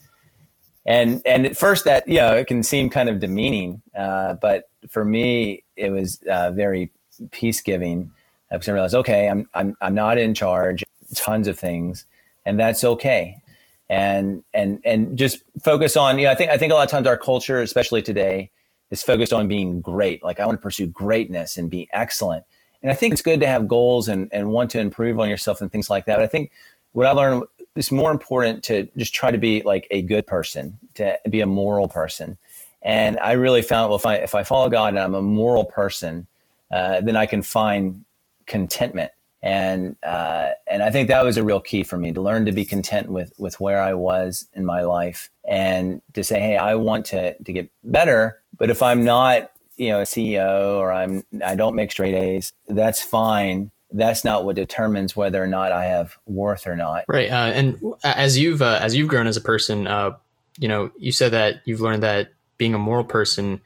And 0.86 1.22
and 1.26 1.46
at 1.46 1.58
first 1.58 1.86
that 1.86 2.08
you 2.08 2.18
know 2.18 2.36
it 2.36 2.48
can 2.48 2.62
seem 2.64 2.90
kind 2.90 3.10
of 3.10 3.20
demeaning, 3.20 3.82
uh, 3.98 4.36
but 4.36 4.70
for 4.90 5.04
me 5.04 5.64
it 5.76 5.90
was 5.90 6.22
uh, 6.30 6.52
very 6.52 6.92
peace 7.32 7.62
giving 7.62 8.12
I 8.52 8.58
realized 8.72 8.96
okay 8.96 9.28
I'm 9.28 9.50
I'm 9.54 9.76
I'm 9.82 9.96
not 9.96 10.18
in 10.18 10.34
charge 10.34 10.84
tons 11.16 11.48
of 11.48 11.58
things, 11.58 12.06
and 12.46 12.60
that's 12.60 12.84
okay. 12.84 13.42
And 13.90 14.44
and 14.54 14.80
and 14.86 15.18
just 15.18 15.44
focus 15.64 15.98
on 15.98 16.20
you 16.20 16.26
know 16.26 16.32
I 16.32 16.36
think 16.36 16.52
I 16.52 16.58
think 16.58 16.72
a 16.72 16.76
lot 16.76 16.84
of 16.84 16.92
times 16.92 17.08
our 17.08 17.18
culture, 17.18 17.62
especially 17.62 18.02
today, 18.02 18.52
is 18.92 19.04
focused 19.04 19.34
on 19.34 19.48
being 19.48 19.82
great. 19.82 20.24
Like 20.24 20.40
I 20.40 20.46
want 20.46 20.60
to 20.60 20.62
pursue 20.62 20.88
greatness 20.88 21.58
and 21.58 21.70
be 21.70 21.90
excellent 21.94 22.46
and 22.86 22.92
I 22.92 22.96
think 22.96 23.14
it's 23.14 23.24
good 23.24 23.40
to 23.40 23.48
have 23.48 23.68
goals 23.68 24.08
and, 24.08 24.30
and 24.32 24.52
want 24.52 24.70
to 24.72 24.80
improve 24.80 25.20
on 25.20 25.28
yourself 25.28 25.60
and 25.60 25.72
things 25.72 25.90
like 25.90 26.06
that. 26.06 26.18
But 26.18 26.24
I 26.24 26.28
think 26.28 26.52
what 26.92 27.08
I 27.08 27.12
learned 27.14 27.46
is 27.76 27.92
more 27.92 28.12
important 28.12 28.64
to 28.66 28.88
just 28.96 29.12
try 29.12 29.32
to 29.32 29.40
be 29.40 29.64
like 29.64 29.88
a 29.90 30.04
good 30.04 30.28
person, 30.28 30.78
to 30.94 31.18
be 31.28 31.42
a 31.42 31.48
moral 31.48 31.88
person. 31.88 32.38
And 32.84 33.18
I 33.18 33.32
really 33.32 33.64
found, 33.64 33.90
well, 33.90 33.98
if 33.98 34.06
I, 34.06 34.18
if 34.18 34.36
I 34.36 34.44
follow 34.44 34.70
God 34.70 34.90
and 34.90 35.00
I'm 35.00 35.16
a 35.16 35.22
moral 35.24 35.66
person, 35.66 36.28
uh, 36.72 37.02
then 37.02 37.16
I 37.16 37.26
can 37.26 37.42
find 37.42 38.06
contentment. 38.46 39.12
And, 39.42 39.96
uh, 40.04 40.50
and 40.70 40.84
I 40.84 40.92
think 40.92 41.08
that 41.08 41.24
was 41.24 41.38
a 41.38 41.44
real 41.44 41.62
key 41.62 41.82
for 41.82 41.98
me 41.98 42.12
to 42.12 42.22
learn 42.22 42.46
to 42.46 42.52
be 42.52 42.66
content 42.66 43.10
with, 43.10 43.34
with 43.40 43.60
where 43.60 43.82
I 43.82 43.96
was 43.96 44.48
in 44.54 44.64
my 44.64 44.82
life 44.82 45.32
and 45.44 46.04
to 46.14 46.24
say, 46.24 46.40
Hey, 46.40 46.58
I 46.58 46.76
want 46.76 47.06
to, 47.08 47.36
to 47.36 47.52
get 47.52 47.72
better. 47.84 48.42
But 48.58 48.70
if 48.70 48.82
I'm 48.82 49.04
not 49.04 49.52
you 49.78 49.90
know 49.90 50.00
a 50.00 50.04
CEO 50.04 50.78
or 50.78 50.92
I'm 50.92 51.24
I 51.44 51.56
don't 51.56 51.76
make 51.76 51.92
straight 51.92 52.16
A's, 52.16 52.54
that's 52.68 53.02
fine. 53.02 53.72
That's 53.92 54.26
not 54.26 54.46
what 54.46 54.56
determines 54.56 55.16
whether 55.16 55.42
or 55.42 55.48
not 55.48 55.72
I 55.72 55.86
have 55.86 56.18
worth 56.26 56.68
or 56.68 56.76
not. 56.76 57.06
Right. 57.08 57.30
Uh, 57.30 57.52
and 57.54 57.80
as 58.04 58.38
you've 58.38 58.62
uh, 58.62 58.80
as 58.82 58.96
you've 58.96 59.08
grown 59.08 59.28
as 59.28 59.38
a 59.38 59.42
person, 59.42 59.88
uh, 59.88 60.18
you 60.58 60.68
know, 60.68 60.92
you 60.98 61.12
said 61.12 61.32
that 61.32 61.62
you've 61.66 61.82
learned 61.82 62.04
that 62.04 62.30
being 62.58 62.74
a 62.74 62.80
moral 62.80 63.04
person 63.04 63.62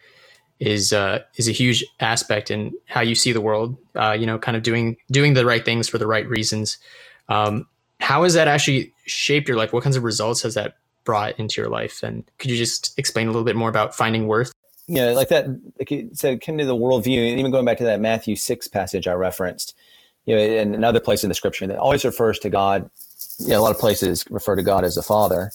is 0.60 0.92
uh, 0.94 1.20
is 1.36 1.48
a 1.48 1.52
huge 1.52 1.86
aspect 2.00 2.52
in 2.52 2.74
how 2.86 3.02
you 3.02 3.16
see 3.16 3.32
the 3.32 3.42
world. 3.42 3.78
Uh, 3.96 4.16
you 4.20 4.26
know, 4.26 4.38
kind 4.38 4.58
of 4.58 4.64
doing 4.64 4.98
doing 5.12 5.34
the 5.34 5.46
right 5.46 5.64
things 5.64 5.88
for 5.88 5.98
the 5.98 6.08
right 6.08 6.28
reasons. 6.28 6.78
Um, 7.30 7.68
how 8.00 8.24
has 8.24 8.34
that 8.34 8.48
actually 8.48 8.94
shaped 9.06 9.48
your 9.48 9.58
life? 9.58 9.74
What 9.74 9.84
kinds 9.84 9.96
of 9.96 10.04
results 10.04 10.42
has 10.44 10.54
that 10.56 10.78
brought 11.04 11.40
into 11.40 11.62
your 11.62 11.70
life? 11.70 12.04
And 12.04 12.24
could 12.40 12.52
you 12.52 12.58
just 12.58 12.98
explain 12.98 13.28
a 13.28 13.32
little 13.32 13.46
bit 13.46 13.56
more 13.56 13.70
about 13.70 13.96
finding 13.96 14.28
worth? 14.28 14.52
You 14.90 14.96
know, 14.96 15.14
like 15.14 15.30
that, 15.30 15.46
like 15.78 15.92
you 15.92 16.10
said, 16.14 16.42
kind 16.42 16.60
of 16.60 16.66
the 16.66 16.76
worldview, 16.76 17.30
and 17.30 17.40
even 17.40 17.52
going 17.52 17.64
back 17.64 17.78
to 17.78 17.84
that 17.84 18.02
Matthew 18.02 18.36
6 18.36 18.68
passage 18.70 19.08
I 19.08 19.14
referenced, 19.14 19.76
you 20.26 20.36
know, 20.36 20.42
and 20.42 20.74
another 20.74 21.00
place 21.00 21.24
in 21.24 21.30
the 21.30 21.36
scripture 21.36 21.68
that 21.68 21.78
always 21.78 22.04
refers 22.04 22.40
to 22.40 22.50
God, 22.50 22.90
you 23.38 23.50
know, 23.50 23.60
a 23.60 23.62
lot 23.62 23.72
of 23.72 23.78
places 23.78 24.26
refer 24.32 24.56
to 24.56 24.64
God 24.64 24.84
as 24.84 24.98
a 24.98 25.04
father. 25.04 25.52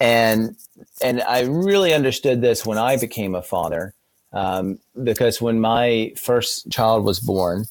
And, 0.00 0.56
and 1.00 1.22
I 1.22 1.42
really 1.42 1.94
understood 1.94 2.40
this 2.40 2.66
when 2.66 2.76
I 2.76 2.96
became 2.96 3.36
a 3.36 3.42
father, 3.42 3.94
um, 4.32 4.80
because 5.00 5.40
when 5.40 5.60
my 5.60 6.12
first 6.16 6.68
child 6.68 7.04
was 7.04 7.20
born, 7.20 7.66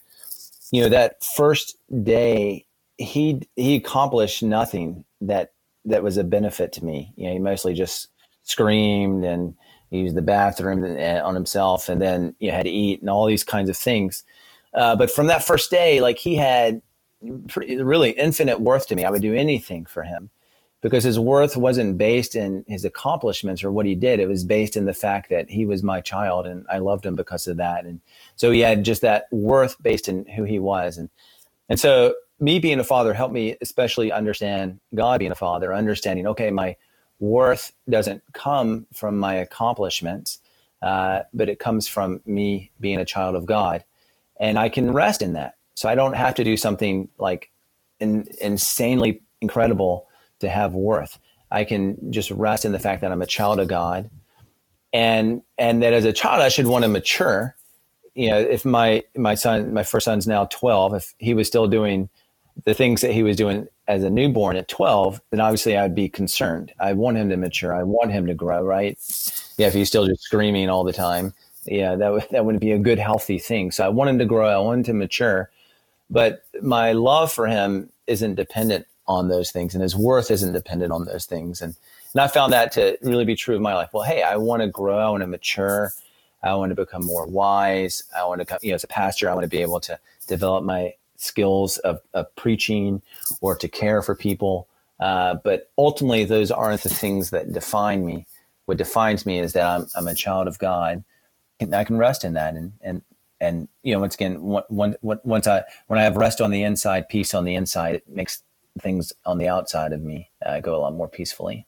you 0.71 0.81
know, 0.81 0.89
that 0.89 1.21
first 1.25 1.75
day, 2.03 2.65
he, 2.97 3.41
he 3.57 3.75
accomplished 3.75 4.43
nothing 4.43 5.03
that, 5.19 5.51
that 5.83 6.03
was 6.03 6.15
a 6.15 6.23
benefit 6.23 6.71
to 6.71 6.85
me. 6.85 7.11
You 7.17 7.27
know, 7.27 7.33
he 7.33 7.39
mostly 7.39 7.73
just 7.73 8.07
screamed 8.43 9.25
and, 9.25 9.55
he 9.95 10.01
used 10.01 10.15
the 10.15 10.21
bathroom 10.21 10.83
on 10.83 11.35
himself 11.35 11.89
and 11.89 12.01
then 12.01 12.35
you 12.39 12.49
know, 12.49 12.57
had 12.57 12.65
to 12.65 12.71
eat 12.71 13.01
and 13.01 13.09
all 13.09 13.25
these 13.25 13.43
kinds 13.43 13.69
of 13.69 13.77
things. 13.77 14.23
Uh, 14.73 14.95
but 14.95 15.09
from 15.09 15.27
that 15.27 15.43
first 15.43 15.71
day, 15.71 16.01
like 16.01 16.17
he 16.17 16.35
had 16.35 16.81
pretty, 17.47 17.81
really 17.81 18.11
infinite 18.11 18.61
worth 18.61 18.87
to 18.87 18.95
me. 18.95 19.05
I 19.05 19.09
would 19.09 19.21
do 19.21 19.33
anything 19.33 19.85
for 19.85 20.03
him 20.03 20.29
because 20.81 21.03
his 21.03 21.17
worth 21.17 21.57
wasn't 21.57 21.97
based 21.97 22.35
in 22.35 22.63
his 22.67 22.85
accomplishments 22.85 23.63
or 23.63 23.71
what 23.71 23.85
he 23.85 23.95
did. 23.95 24.19
It 24.19 24.27
was 24.27 24.43
based 24.43 24.77
in 24.77 24.85
the 24.85 24.93
fact 24.93 25.29
that 25.29 25.49
he 25.49 25.65
was 25.65 25.81
my 25.81 26.01
child 26.01 26.45
and 26.45 26.65
I 26.69 26.79
loved 26.79 27.05
him 27.05 27.15
because 27.15 27.47
of 27.47 27.57
that. 27.57 27.85
And 27.85 28.01
so 28.35 28.51
he 28.51 28.59
had 28.59 28.85
just 28.85 29.01
that 29.01 29.25
worth 29.31 29.81
based 29.81 30.07
in 30.07 30.25
who 30.25 30.43
he 30.43 30.59
was. 30.59 30.97
And, 30.97 31.09
and 31.69 31.79
so 31.79 32.13
me 32.39 32.59
being 32.59 32.79
a 32.79 32.83
father 32.83 33.13
helped 33.13 33.33
me 33.33 33.55
especially 33.61 34.11
understand 34.11 34.79
God 34.93 35.19
being 35.19 35.31
a 35.31 35.35
father, 35.35 35.73
understanding, 35.73 36.27
okay, 36.27 36.51
my 36.51 36.75
worth 37.19 37.71
doesn't 37.89 38.23
come 38.33 38.85
from 38.93 39.17
my 39.17 39.35
accomplishments, 39.35 40.39
uh, 40.81 41.21
but 41.33 41.49
it 41.49 41.59
comes 41.59 41.87
from 41.87 42.21
me 42.25 42.71
being 42.79 42.99
a 42.99 43.05
child 43.05 43.35
of 43.35 43.45
God. 43.45 43.83
And 44.39 44.59
I 44.59 44.69
can 44.69 44.91
rest 44.91 45.21
in 45.21 45.33
that. 45.33 45.55
So 45.75 45.89
I 45.89 45.95
don't 45.95 46.13
have 46.13 46.35
to 46.35 46.43
do 46.43 46.57
something 46.57 47.09
like 47.17 47.51
in, 47.99 48.27
insanely 48.41 49.21
incredible 49.41 50.07
to 50.39 50.49
have 50.49 50.73
worth. 50.73 51.19
I 51.51 51.63
can 51.63 52.11
just 52.11 52.31
rest 52.31 52.65
in 52.65 52.71
the 52.71 52.79
fact 52.79 53.01
that 53.01 53.11
I'm 53.11 53.21
a 53.21 53.27
child 53.27 53.59
of 53.59 53.67
God, 53.67 54.09
and 54.91 55.41
and 55.57 55.83
that 55.83 55.93
as 55.93 56.05
a 56.05 56.13
child 56.13 56.41
I 56.41 56.49
should 56.49 56.67
want 56.67 56.83
to 56.83 56.89
mature. 56.89 57.55
You 58.13 58.29
know, 58.29 58.39
if 58.39 58.65
my 58.65 59.03
my 59.15 59.35
son, 59.35 59.73
my 59.73 59.83
first 59.83 60.05
son's 60.05 60.27
now 60.27 60.45
12, 60.45 60.93
if 60.95 61.13
he 61.17 61.33
was 61.33 61.47
still 61.47 61.67
doing 61.67 62.09
the 62.63 62.73
things 62.73 63.01
that 63.01 63.11
he 63.11 63.23
was 63.23 63.35
doing 63.35 63.67
as 63.87 64.03
a 64.03 64.09
newborn 64.09 64.55
at 64.55 64.67
12, 64.67 65.21
then 65.29 65.39
obviously 65.39 65.77
I'd 65.77 65.93
be 65.93 66.09
concerned. 66.09 66.73
I 66.79 66.93
want 66.93 67.17
him 67.17 67.29
to 67.29 67.37
mature. 67.37 67.73
I 67.73 67.83
want 67.83 68.11
him 68.11 68.25
to 68.27 68.33
grow, 68.33 68.63
right? 68.63 68.97
Yeah, 69.57 69.67
if 69.67 69.73
he's 69.73 69.87
still 69.87 70.07
just 70.07 70.23
screaming 70.23 70.69
all 70.69 70.83
the 70.83 70.93
time, 70.93 71.33
yeah, 71.65 71.91
that, 71.91 72.05
w- 72.05 72.25
that 72.31 72.45
wouldn't 72.45 72.61
be 72.61 72.71
a 72.71 72.79
good, 72.79 72.99
healthy 72.99 73.39
thing. 73.39 73.71
So 73.71 73.85
I 73.85 73.89
want 73.89 74.09
him 74.09 74.19
to 74.19 74.25
grow. 74.25 74.47
I 74.47 74.57
want 74.57 74.79
him 74.79 74.83
to 74.85 74.93
mature. 74.93 75.49
But 76.09 76.43
my 76.61 76.93
love 76.93 77.31
for 77.31 77.47
him 77.47 77.89
isn't 78.07 78.35
dependent 78.35 78.85
on 79.07 79.27
those 79.27 79.51
things 79.51 79.73
and 79.73 79.83
his 79.83 79.95
worth 79.95 80.31
isn't 80.31 80.53
dependent 80.53 80.91
on 80.91 81.05
those 81.05 81.25
things. 81.25 81.61
And, 81.61 81.75
and 82.13 82.21
I 82.21 82.27
found 82.27 82.53
that 82.53 82.71
to 82.73 82.97
really 83.01 83.25
be 83.25 83.35
true 83.35 83.55
of 83.55 83.61
my 83.61 83.75
life. 83.75 83.89
Well, 83.93 84.03
hey, 84.03 84.23
I 84.23 84.37
want 84.37 84.61
to 84.61 84.67
grow. 84.67 84.97
I 84.97 85.09
want 85.09 85.21
to 85.21 85.27
mature. 85.27 85.91
I 86.41 86.53
want 86.55 86.69
to 86.71 86.75
become 86.75 87.03
more 87.03 87.25
wise. 87.25 88.03
I 88.15 88.25
want 88.25 88.39
to, 88.41 88.45
come, 88.45 88.59
you 88.61 88.69
know, 88.69 88.75
as 88.75 88.83
a 88.83 88.87
pastor, 88.87 89.29
I 89.29 89.33
want 89.33 89.43
to 89.43 89.49
be 89.49 89.61
able 89.61 89.79
to 89.81 89.99
develop 90.27 90.63
my 90.63 90.93
skills 91.17 91.77
of, 91.79 92.01
of 92.13 92.33
preaching 92.35 93.01
or 93.41 93.55
to 93.55 93.67
care 93.67 94.01
for 94.01 94.15
people. 94.15 94.67
Uh, 94.99 95.35
but 95.43 95.71
ultimately, 95.77 96.25
those 96.25 96.51
aren't 96.51 96.81
the 96.81 96.89
things 96.89 97.29
that 97.31 97.51
define 97.51 98.05
me. 98.05 98.25
What 98.65 98.77
defines 98.77 99.25
me 99.25 99.39
is 99.39 99.53
that 99.53 99.65
I'm, 99.65 99.87
I'm 99.95 100.07
a 100.07 100.15
child 100.15 100.47
of 100.47 100.57
God, 100.57 101.03
and 101.59 101.75
I 101.75 101.83
can 101.83 101.97
rest 101.97 102.23
in 102.23 102.33
that. 102.33 102.55
And 102.55 102.73
and 102.81 103.01
and 103.41 103.67
you 103.83 103.93
know, 103.93 103.99
once 103.99 104.15
again, 104.15 104.41
once 104.41 104.95
once 105.01 105.47
I 105.47 105.63
when 105.87 105.99
I 105.99 106.03
have 106.03 106.15
rest 106.15 106.41
on 106.41 106.51
the 106.51 106.63
inside, 106.63 107.09
peace 107.09 107.33
on 107.33 107.43
the 107.43 107.55
inside, 107.55 107.95
it 107.95 108.09
makes 108.09 108.41
things 108.79 109.13
on 109.25 109.37
the 109.37 109.47
outside 109.47 109.93
of 109.93 110.01
me 110.01 110.29
uh, 110.45 110.59
go 110.59 110.75
a 110.75 110.79
lot 110.79 110.93
more 110.93 111.07
peacefully. 111.07 111.65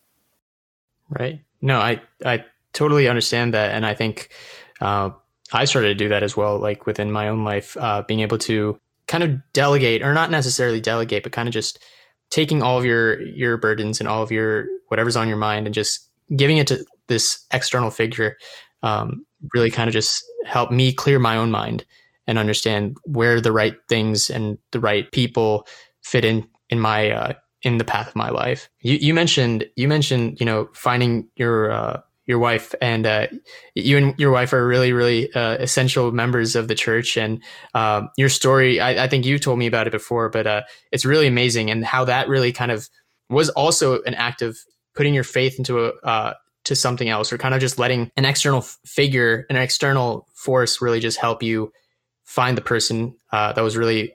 Right. 1.10 1.42
No, 1.62 1.80
I 1.80 2.02
I 2.26 2.46
totally 2.74 3.08
understand 3.08 3.54
that, 3.54 3.72
and 3.72 3.86
I 3.86 3.94
think 3.94 4.30
uh, 4.82 5.12
I 5.52 5.66
started 5.66 5.90
to 5.90 5.96
do 5.96 6.10
that 6.10 6.24
as 6.24 6.36
well. 6.36 6.58
Like 6.60 6.86
within 6.86 7.12
my 7.12 7.30
own 7.30 7.44
life, 7.44 7.78
uh, 7.78 8.04
being 8.04 8.22
able 8.22 8.38
to 8.40 8.80
kind 9.08 9.24
of 9.24 9.40
delegate, 9.54 10.02
or 10.02 10.14
not 10.14 10.32
necessarily 10.32 10.82
delegate, 10.82 11.24
but 11.24 11.32
kind 11.32 11.48
of 11.48 11.54
just 11.54 11.80
taking 12.30 12.62
all 12.62 12.78
of 12.78 12.86
your 12.86 13.22
your 13.22 13.58
burdens 13.58 14.00
and 14.00 14.08
all 14.08 14.22
of 14.22 14.32
your 14.32 14.68
whatever's 14.88 15.16
on 15.16 15.28
your 15.28 15.38
mind, 15.38 15.66
and 15.66 15.74
just 15.74 16.08
giving 16.36 16.58
it 16.58 16.68
to 16.68 16.86
this 17.08 17.46
external 17.52 17.90
figure. 17.90 18.38
Um, 18.84 19.26
really, 19.54 19.72
kind 19.72 19.88
of 19.88 19.94
just 19.94 20.24
help 20.46 20.72
me 20.72 20.94
clear 20.94 21.20
my 21.20 21.38
own 21.38 21.52
mind 21.52 21.86
and 22.28 22.38
understand 22.38 22.98
where 23.06 23.40
the 23.40 23.52
right 23.52 23.76
things 23.88 24.30
and 24.30 24.58
the 24.72 24.80
right 24.80 25.12
people 25.12 25.68
fit 26.04 26.26
in 26.26 26.48
in 26.70 26.80
my 26.80 27.12
uh, 27.12 27.34
in 27.64 27.78
the 27.78 27.84
path 27.84 28.10
of 28.10 28.16
my 28.16 28.30
life. 28.30 28.70
You, 28.82 28.96
you 28.96 29.14
mentioned 29.14 29.66
you 29.76 29.88
mentioned 29.88 30.40
you 30.40 30.46
know 30.46 30.70
finding 30.74 31.28
your 31.36 31.72
uh, 31.72 32.02
your 32.28 32.40
wife 32.40 32.76
and 32.82 33.08
uh, 33.08 33.28
you 33.74 33.98
and 33.98 34.20
your 34.20 34.32
wife 34.32 34.54
are 34.54 34.68
really 34.68 34.94
really 34.94 35.34
uh, 35.34 35.56
essential 35.56 36.12
members 36.12 36.56
of 36.56 36.68
the 36.68 36.76
church. 36.76 37.18
And 37.18 37.42
um, 37.74 38.10
your 38.18 38.30
story 38.30 38.80
I, 38.80 39.06
I, 39.06 39.08
think 39.08 39.26
you 39.26 39.40
told 39.40 39.58
me 39.58 39.66
about 39.66 39.88
it 39.88 39.92
before 39.92 40.30
but 40.30 40.46
uh, 40.46 40.62
it's 40.92 41.06
really 41.06 41.28
amazing 41.28 41.72
and 41.72 41.84
how 41.84 42.06
that 42.06 42.28
really 42.28 42.52
kind 42.52 42.72
of 42.72 42.88
was 43.30 43.50
also 43.50 44.02
an 44.04 44.14
act 44.14 44.42
of 44.42 44.58
putting 44.96 45.14
your 45.14 45.24
faith 45.24 45.58
into 45.58 45.86
a 45.86 45.94
uh, 46.04 46.34
to 46.66 46.76
something 46.76 47.08
else 47.08 47.32
or 47.32 47.38
kind 47.38 47.54
of 47.54 47.62
just 47.62 47.80
letting 47.80 48.12
an 48.18 48.26
external 48.26 48.62
figure 48.86 49.46
an 49.50 49.56
external 49.56 50.28
force 50.36 50.82
really 50.82 51.00
just 51.00 51.18
help 51.18 51.42
you 51.42 51.72
find 52.26 52.58
the 52.58 52.62
person 52.62 53.16
uh, 53.32 53.54
that 53.54 53.64
was 53.64 53.78
really 53.78 54.14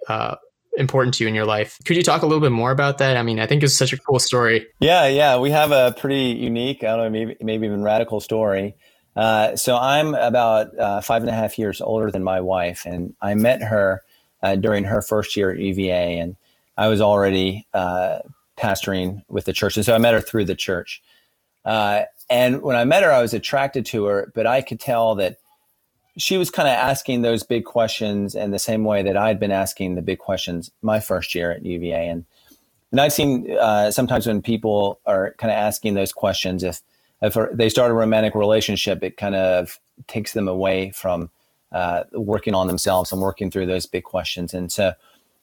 important 0.77 1.15
to 1.15 1.25
you 1.25 1.29
in 1.29 1.35
your 1.35 1.45
life. 1.45 1.79
Could 1.85 1.97
you 1.97 2.03
talk 2.03 2.23
a 2.23 2.27
little 2.27 2.41
bit 2.41 2.53
more 2.53 2.71
about 2.71 2.99
that? 2.99 3.17
I 3.17 3.23
mean, 3.23 3.39
I 3.39 3.47
think 3.47 3.63
it's 3.63 3.77
such 3.77 3.93
a 3.93 3.99
cool 3.99 4.19
story. 4.19 4.67
Yeah, 4.81 5.07
yeah, 5.07 5.39
we 5.39 5.51
have 5.51 5.73
a 5.73 5.95
pretty 5.99 6.31
unique, 6.39 6.83
I 6.83 6.97
don't 6.97 7.05
know, 7.05 7.11
maybe 7.11 7.37
maybe 7.41 7.67
even 7.67 7.83
radical 7.83 8.21
story. 8.21 8.75
Uh, 9.15 9.57
so 9.57 9.77
I'm 9.77 10.15
about 10.15 10.79
uh, 10.79 11.01
five 11.03 11.23
and 11.23 11.31
a 11.31 11.35
half 11.35 11.59
years 11.59 11.81
older 11.81 12.11
than 12.11 12.25
my 12.25 12.41
wife, 12.41 12.87
and 12.87 13.15
I 13.21 13.35
met 13.35 13.63
her 13.63 14.03
uh, 14.43 14.57
during 14.57 14.85
her 14.85 15.03
first 15.03 15.37
year 15.37 15.51
at 15.51 15.59
UVA, 15.59 16.19
and 16.19 16.37
I 16.77 16.89
was 16.89 17.01
already 17.01 17.67
uh, 17.75 18.21
pastoring 18.57 19.23
with 19.29 19.45
the 19.45 19.53
church, 19.53 19.77
and 19.77 19.85
so 19.85 19.95
I 19.95 19.99
met 19.99 20.15
her 20.15 20.21
through 20.21 20.47
the 20.47 20.55
church. 20.55 21.03
Uh, 21.65 22.05
and 22.31 22.63
when 22.63 22.77
I 22.77 22.85
met 22.85 23.03
her, 23.03 23.13
I 23.13 23.21
was 23.21 23.35
attracted 23.35 23.85
to 23.87 24.07
her, 24.07 24.33
but 24.35 24.47
I 24.47 24.63
could 24.63 24.81
tell 24.81 25.15
that 25.17 25.37
she 26.17 26.37
was 26.37 26.51
kind 26.51 26.69
of 26.69 26.75
asking 26.75 27.23
those 27.23 27.43
big 27.43 27.65
questions 27.65 28.35
in 28.35 28.51
the 28.51 28.59
same 28.59 28.85
way 28.85 29.03
that 29.03 29.17
I'd 29.17 29.41
been 29.41 29.51
asking 29.51 29.95
the 29.95 30.03
big 30.03 30.19
questions 30.19 30.71
my 30.83 31.01
first 31.01 31.35
year 31.35 31.51
at 31.53 31.65
UVA. 31.65 32.09
And 32.09 32.25
and 32.91 33.01
I've 33.01 33.13
seen 33.13 33.51
uh, 33.59 33.91
sometimes 33.91 34.27
when 34.27 34.43
people 34.43 35.01
are 35.07 35.35
kind 35.39 35.51
of 35.51 35.57
asking 35.57 35.95
those 35.95 36.13
questions, 36.13 36.63
if 36.63 36.83
if 37.23 37.37
they 37.53 37.69
start 37.69 37.91
a 37.91 37.95
romantic 37.95 38.35
relationship, 38.35 39.03
it 39.03 39.17
kind 39.17 39.35
of 39.35 39.79
takes 40.09 40.35
them 40.35 40.49
away 40.49 40.91
from 40.91 41.31
uh, 41.71 42.05
working 42.13 42.55
on 42.55 42.67
themselves 42.67 43.13
and 43.13 43.23
working 43.23 43.51
through 43.51 43.67
those 43.67 43.87
big 43.87 44.05
questions. 44.05 44.53
And 44.53 44.71
so 44.71 44.93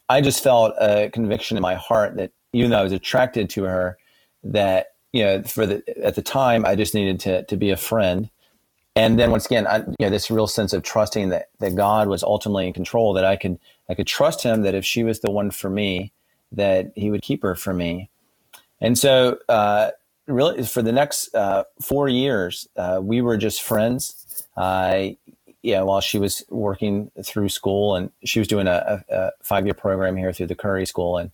I 0.09 0.21
just 0.21 0.43
felt 0.43 0.75
a 0.79 1.09
conviction 1.09 1.57
in 1.57 1.61
my 1.61 1.75
heart 1.75 2.17
that 2.17 2.31
even 2.53 2.69
though 2.69 2.79
I 2.79 2.83
was 2.83 2.91
attracted 2.91 3.49
to 3.51 3.63
her, 3.63 3.97
that 4.43 4.93
you 5.11 5.23
know, 5.23 5.41
for 5.41 5.65
the 5.65 5.83
at 6.05 6.13
the 6.13 6.21
time, 6.21 6.65
I 6.65 6.75
just 6.75 6.93
needed 6.93 7.19
to 7.21 7.43
to 7.45 7.57
be 7.57 7.71
a 7.71 7.77
friend 7.77 8.29
and 8.99 9.17
then 9.17 9.31
once 9.31 9.45
again, 9.45 9.65
I, 9.65 9.77
you 9.77 9.95
know, 10.01 10.09
this 10.09 10.29
real 10.29 10.47
sense 10.47 10.73
of 10.73 10.83
trusting 10.83 11.29
that 11.29 11.49
that 11.59 11.75
God 11.75 12.09
was 12.09 12.21
ultimately 12.21 12.67
in 12.67 12.73
control, 12.73 13.13
that 13.13 13.23
I 13.23 13.37
could 13.37 13.57
I 13.87 13.93
could 13.95 14.07
trust 14.07 14.43
Him 14.43 14.63
that 14.63 14.75
if 14.75 14.85
she 14.85 15.03
was 15.03 15.21
the 15.21 15.31
one 15.31 15.51
for 15.51 15.69
me, 15.69 16.11
that 16.51 16.91
He 16.95 17.09
would 17.09 17.21
keep 17.21 17.41
her 17.43 17.55
for 17.55 17.73
me. 17.73 18.09
And 18.81 18.97
so, 18.97 19.39
uh, 19.47 19.91
really, 20.27 20.63
for 20.63 20.81
the 20.81 20.91
next 20.91 21.33
uh, 21.33 21.63
four 21.81 22.09
years, 22.09 22.67
uh, 22.75 22.99
we 23.01 23.21
were 23.21 23.37
just 23.37 23.61
friends. 23.63 24.43
Uh, 24.57 25.09
yeah, 25.61 25.81
while 25.81 26.01
she 26.01 26.17
was 26.17 26.43
working 26.49 27.11
through 27.23 27.49
school, 27.49 27.95
and 27.95 28.11
she 28.23 28.39
was 28.39 28.47
doing 28.47 28.67
a, 28.67 29.03
a 29.09 29.31
five 29.41 29.65
year 29.65 29.73
program 29.73 30.17
here 30.17 30.31
through 30.33 30.47
the 30.47 30.55
Curry 30.55 30.85
School, 30.85 31.17
and 31.17 31.31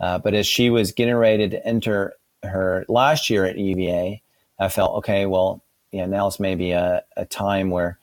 uh, 0.00 0.18
but 0.18 0.34
as 0.34 0.46
she 0.46 0.70
was 0.70 0.92
getting 0.92 1.14
ready 1.14 1.48
to 1.48 1.66
enter 1.66 2.14
her 2.42 2.84
last 2.88 3.30
year 3.30 3.44
at 3.44 3.58
UVA, 3.58 4.22
I 4.58 4.68
felt 4.68 4.96
okay. 4.98 5.26
Well, 5.26 5.62
you 5.96 6.02
know, 6.02 6.06
now's 6.06 6.38
maybe 6.38 6.72
a, 6.72 7.02
a 7.16 7.24
time 7.24 7.70
where 7.70 7.98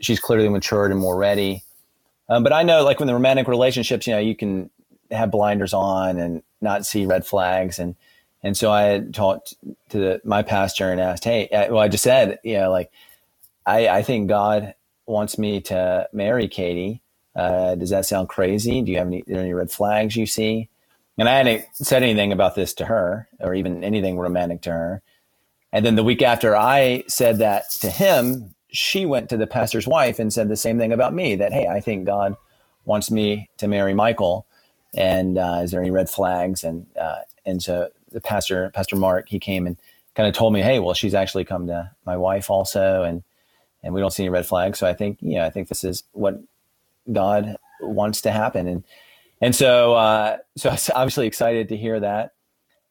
she's 0.00 0.20
clearly 0.20 0.48
matured 0.48 0.90
and 0.90 1.00
more 1.00 1.16
ready. 1.16 1.64
Um, 2.28 2.42
but 2.42 2.52
I 2.52 2.62
know, 2.62 2.84
like, 2.84 3.00
when 3.00 3.06
the 3.06 3.14
romantic 3.14 3.48
relationships, 3.48 4.06
you 4.06 4.12
know, 4.12 4.20
you 4.20 4.36
can 4.36 4.70
have 5.10 5.30
blinders 5.30 5.72
on 5.72 6.18
and 6.18 6.42
not 6.60 6.84
see 6.84 7.06
red 7.06 7.24
flags. 7.24 7.78
And 7.78 7.96
and 8.42 8.56
so 8.56 8.70
I 8.70 9.02
talked 9.12 9.54
to 9.88 9.98
the, 9.98 10.20
my 10.24 10.42
pastor 10.42 10.92
and 10.92 11.00
asked, 11.00 11.24
hey, 11.24 11.48
uh, 11.48 11.72
well, 11.72 11.82
I 11.82 11.88
just 11.88 12.04
said, 12.04 12.38
you 12.44 12.58
know, 12.58 12.70
like, 12.70 12.92
I, 13.64 13.88
I 13.88 14.02
think 14.02 14.28
God 14.28 14.74
wants 15.06 15.38
me 15.38 15.60
to 15.62 16.08
marry 16.12 16.48
Katie. 16.48 17.00
Uh, 17.34 17.74
does 17.74 17.90
that 17.90 18.06
sound 18.06 18.28
crazy? 18.28 18.82
Do 18.82 18.92
you 18.92 18.98
have 18.98 19.06
any, 19.06 19.24
any 19.28 19.54
red 19.54 19.70
flags 19.70 20.16
you 20.16 20.26
see? 20.26 20.68
And 21.16 21.28
I 21.28 21.36
hadn't 21.38 21.64
said 21.72 22.02
anything 22.02 22.32
about 22.32 22.54
this 22.54 22.74
to 22.74 22.84
her 22.84 23.26
or 23.40 23.54
even 23.54 23.82
anything 23.82 24.18
romantic 24.18 24.60
to 24.62 24.70
her. 24.70 25.02
And 25.72 25.84
then 25.84 25.96
the 25.96 26.04
week 26.04 26.22
after 26.22 26.56
I 26.56 27.04
said 27.08 27.38
that 27.38 27.70
to 27.80 27.90
him, 27.90 28.54
she 28.70 29.06
went 29.06 29.28
to 29.30 29.36
the 29.36 29.46
pastor's 29.46 29.86
wife 29.86 30.18
and 30.18 30.32
said 30.32 30.48
the 30.48 30.56
same 30.56 30.78
thing 30.78 30.92
about 30.92 31.14
me 31.14 31.36
that, 31.36 31.52
hey, 31.52 31.66
I 31.66 31.80
think 31.80 32.06
God 32.06 32.36
wants 32.84 33.10
me 33.10 33.50
to 33.58 33.68
marry 33.68 33.94
Michael. 33.94 34.46
And 34.94 35.38
uh, 35.38 35.60
is 35.62 35.70
there 35.70 35.80
any 35.80 35.90
red 35.90 36.08
flags? 36.08 36.64
And 36.64 36.86
uh, 36.98 37.20
and 37.44 37.62
so 37.62 37.90
the 38.10 38.20
pastor, 38.20 38.70
Pastor 38.74 38.96
Mark, 38.96 39.28
he 39.28 39.38
came 39.38 39.66
and 39.66 39.76
kind 40.14 40.28
of 40.28 40.34
told 40.34 40.52
me, 40.52 40.62
hey, 40.62 40.78
well, 40.78 40.94
she's 40.94 41.14
actually 41.14 41.44
come 41.44 41.66
to 41.66 41.90
my 42.06 42.16
wife 42.16 42.50
also, 42.50 43.02
and 43.02 43.22
and 43.82 43.94
we 43.94 44.00
don't 44.00 44.12
see 44.12 44.24
any 44.24 44.30
red 44.30 44.46
flags. 44.46 44.78
So 44.78 44.86
I 44.86 44.94
think, 44.94 45.18
yeah, 45.20 45.46
I 45.46 45.50
think 45.50 45.68
this 45.68 45.84
is 45.84 46.02
what 46.12 46.40
God 47.10 47.56
wants 47.80 48.22
to 48.22 48.30
happen. 48.30 48.66
And 48.66 48.84
and 49.40 49.54
so 49.54 49.94
uh, 49.94 50.38
so 50.56 50.70
I 50.70 50.72
was 50.72 50.90
obviously 50.94 51.26
excited 51.26 51.68
to 51.68 51.76
hear 51.76 52.00
that. 52.00 52.32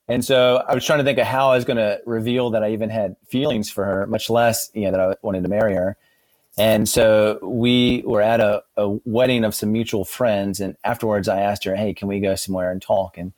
And 0.07 0.23
so 0.23 0.63
I 0.67 0.73
was 0.73 0.85
trying 0.85 0.99
to 0.99 1.03
think 1.03 1.17
of 1.17 1.27
how 1.27 1.51
I 1.51 1.55
was 1.55 1.65
going 1.65 1.77
to 1.77 1.99
reveal 2.05 2.51
that 2.51 2.63
I 2.63 2.71
even 2.71 2.89
had 2.89 3.15
feelings 3.27 3.69
for 3.69 3.83
her, 3.83 4.07
much 4.07 4.29
less, 4.29 4.69
you 4.73 4.85
know, 4.85 4.91
that 4.91 4.99
I 4.99 5.15
wanted 5.21 5.43
to 5.43 5.49
marry 5.49 5.75
her. 5.75 5.97
And 6.57 6.87
so 6.87 7.39
we 7.43 8.03
were 8.05 8.21
at 8.21 8.39
a, 8.39 8.63
a 8.77 8.89
wedding 9.05 9.43
of 9.43 9.53
some 9.53 9.71
mutual 9.71 10.05
friends. 10.05 10.59
And 10.59 10.75
afterwards 10.83 11.27
I 11.27 11.41
asked 11.41 11.65
her, 11.65 11.75
Hey, 11.75 11.93
can 11.93 12.07
we 12.07 12.19
go 12.19 12.35
somewhere 12.35 12.71
and 12.71 12.81
talk? 12.81 13.17
And 13.17 13.33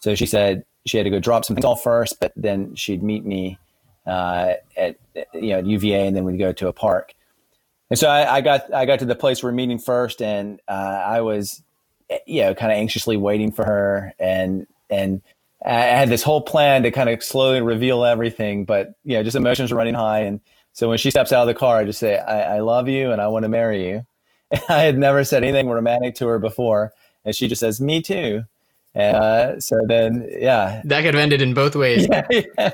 so 0.00 0.14
she 0.14 0.26
said 0.26 0.64
she 0.86 0.96
had 0.96 1.04
to 1.04 1.10
go 1.10 1.20
drop 1.20 1.44
some 1.44 1.54
things 1.54 1.64
off 1.64 1.82
first, 1.82 2.20
but 2.20 2.32
then 2.36 2.74
she'd 2.74 3.02
meet 3.02 3.24
me 3.24 3.58
uh, 4.06 4.54
at 4.76 4.96
you 5.34 5.50
know 5.50 5.58
at 5.58 5.66
UVA, 5.66 6.06
and 6.06 6.16
then 6.16 6.24
we'd 6.24 6.38
go 6.38 6.52
to 6.52 6.68
a 6.68 6.72
park. 6.72 7.14
And 7.90 7.98
so 7.98 8.08
I, 8.08 8.36
I 8.36 8.40
got 8.40 8.72
I 8.72 8.86
got 8.86 8.98
to 9.00 9.04
the 9.04 9.14
place 9.14 9.42
we're 9.42 9.52
meeting 9.52 9.78
first, 9.78 10.22
and 10.22 10.60
uh, 10.66 10.72
I 11.06 11.20
was 11.20 11.62
you 12.26 12.42
know 12.42 12.54
kind 12.54 12.72
of 12.72 12.78
anxiously 12.78 13.16
waiting 13.16 13.52
for 13.52 13.64
her, 13.64 14.14
and 14.18 14.66
and 14.90 15.22
I 15.64 15.72
had 15.72 16.08
this 16.08 16.22
whole 16.22 16.40
plan 16.40 16.84
to 16.84 16.90
kind 16.90 17.08
of 17.08 17.22
slowly 17.22 17.60
reveal 17.60 18.04
everything, 18.04 18.64
but 18.64 18.94
you 19.04 19.16
know 19.16 19.22
just 19.22 19.36
emotions 19.36 19.72
were 19.72 19.78
running 19.78 19.94
high, 19.94 20.20
and 20.20 20.40
so 20.72 20.88
when 20.88 20.98
she 20.98 21.10
steps 21.10 21.32
out 21.32 21.42
of 21.42 21.48
the 21.48 21.58
car, 21.58 21.78
I 21.78 21.84
just 21.84 21.98
say 21.98 22.18
I, 22.18 22.56
I 22.56 22.60
love 22.60 22.88
you 22.88 23.10
and 23.10 23.20
I 23.20 23.28
want 23.28 23.42
to 23.44 23.48
marry 23.48 23.88
you. 23.88 24.06
And 24.50 24.62
I 24.70 24.78
had 24.84 24.96
never 24.96 25.24
said 25.24 25.42
anything 25.44 25.68
romantic 25.68 26.14
to 26.16 26.26
her 26.28 26.38
before, 26.38 26.92
and 27.22 27.34
she 27.34 27.48
just 27.48 27.60
says 27.60 27.82
me 27.82 28.00
too. 28.00 28.44
And 28.94 29.16
uh, 29.16 29.60
so 29.60 29.76
then, 29.86 30.26
yeah, 30.30 30.80
that 30.84 31.02
could 31.02 31.12
have 31.14 31.22
ended 31.22 31.42
in 31.42 31.54
both 31.54 31.76
ways. 31.76 32.08
Yeah, 32.18 32.26
yeah. 32.30 32.70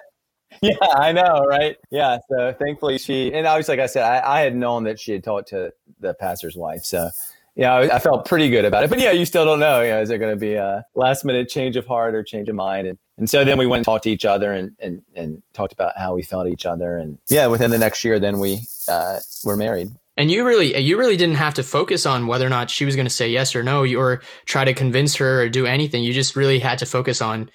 yeah, 0.62 0.88
I 0.92 1.10
know, 1.10 1.44
right? 1.48 1.76
Yeah. 1.90 2.18
So 2.30 2.54
thankfully, 2.58 2.98
she 2.98 3.32
and 3.34 3.44
obviously, 3.44 3.76
like 3.76 3.82
I 3.82 3.86
said, 3.86 4.04
I, 4.04 4.36
I 4.36 4.40
had 4.42 4.54
known 4.54 4.84
that 4.84 5.00
she 5.00 5.10
had 5.12 5.24
talked 5.24 5.48
to 5.48 5.72
the 5.98 6.14
pastor's 6.14 6.56
wife, 6.56 6.84
so 6.84 7.10
yeah, 7.56 7.72
I, 7.72 7.96
I, 7.96 7.98
felt 7.98 8.26
pretty 8.26 8.50
good 8.50 8.64
about 8.64 8.84
it. 8.84 8.90
But 8.90 9.00
yeah, 9.00 9.12
you 9.12 9.24
still 9.24 9.44
don't 9.44 9.60
know. 9.60 9.80
You 9.80 9.90
know, 9.90 10.00
is 10.00 10.08
there 10.08 10.18
going 10.18 10.34
to 10.34 10.40
be 10.40 10.54
a 10.54 10.84
last 10.94 11.24
minute 11.24 11.48
change 11.48 11.76
of 11.76 11.86
heart 11.86 12.14
or 12.14 12.22
change 12.22 12.48
of 12.48 12.54
mind? 12.54 12.86
And 12.86 12.98
and 13.16 13.30
so 13.30 13.44
then 13.44 13.58
we 13.58 13.66
went 13.66 13.80
and 13.80 13.84
talked 13.84 14.04
to 14.04 14.10
each 14.10 14.24
other 14.24 14.52
and 14.52 14.72
and 14.80 15.02
and 15.14 15.42
talked 15.52 15.72
about 15.72 15.96
how 15.96 16.14
we 16.14 16.22
felt 16.22 16.48
each 16.48 16.66
other. 16.66 16.96
And 16.96 17.18
yeah, 17.28 17.46
within 17.46 17.70
the 17.70 17.78
next 17.78 18.04
year, 18.04 18.18
then 18.18 18.40
we 18.40 18.60
uh, 18.88 19.20
were 19.44 19.56
married. 19.56 19.90
And 20.16 20.30
you 20.30 20.46
really, 20.46 20.78
you 20.78 20.96
really 20.96 21.16
didn't 21.16 21.36
have 21.36 21.54
to 21.54 21.64
focus 21.64 22.06
on 22.06 22.28
whether 22.28 22.46
or 22.46 22.50
not 22.50 22.70
she 22.70 22.84
was 22.84 22.94
going 22.94 23.06
to 23.06 23.10
say 23.10 23.28
yes 23.28 23.56
or 23.56 23.64
no, 23.64 23.84
or 23.84 24.22
try 24.44 24.64
to 24.64 24.72
convince 24.72 25.16
her 25.16 25.42
or 25.42 25.48
do 25.48 25.66
anything. 25.66 26.04
You 26.04 26.12
just 26.12 26.36
really 26.36 26.60
had 26.60 26.78
to 26.78 26.86
focus 26.86 27.20
on 27.20 27.50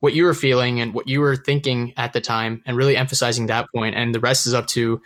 what 0.00 0.14
you 0.14 0.24
were 0.24 0.34
feeling 0.34 0.80
and 0.80 0.94
what 0.94 1.08
you 1.08 1.20
were 1.20 1.36
thinking 1.36 1.92
at 1.96 2.12
the 2.12 2.20
time 2.20 2.62
and 2.66 2.76
really 2.76 2.96
emphasizing 2.96 3.46
that 3.46 3.66
point 3.74 3.96
and 3.96 4.14
the 4.14 4.20
rest 4.20 4.46
is 4.46 4.54
up 4.54 4.66
to 4.66 5.00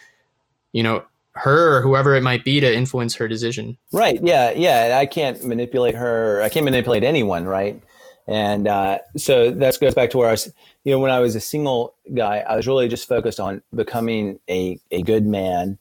you 0.72 0.82
know 0.82 1.02
her 1.34 1.76
or 1.76 1.82
whoever 1.82 2.14
it 2.14 2.22
might 2.22 2.44
be 2.44 2.60
to 2.60 2.74
influence 2.74 3.14
her 3.14 3.28
decision. 3.28 3.76
Right. 3.92 4.20
Yeah. 4.22 4.50
Yeah. 4.50 4.98
I 4.98 5.06
can't 5.06 5.44
manipulate 5.44 5.94
her. 5.94 6.42
I 6.42 6.48
can't 6.48 6.64
manipulate 6.64 7.04
anyone. 7.04 7.44
Right. 7.44 7.80
And 8.26 8.68
uh, 8.68 8.98
so 9.16 9.50
that 9.50 9.80
goes 9.80 9.94
back 9.94 10.10
to 10.10 10.18
where 10.18 10.28
i 10.28 10.30
was 10.30 10.52
you 10.84 10.92
know 10.92 11.00
when 11.00 11.10
i 11.10 11.18
was 11.18 11.34
a 11.34 11.40
single 11.40 11.94
guy 12.14 12.44
i 12.48 12.54
was 12.54 12.66
really 12.68 12.86
just 12.86 13.08
focused 13.08 13.40
on 13.40 13.60
becoming 13.74 14.38
a, 14.48 14.78
a 14.92 15.02
good 15.02 15.26
man 15.26 15.78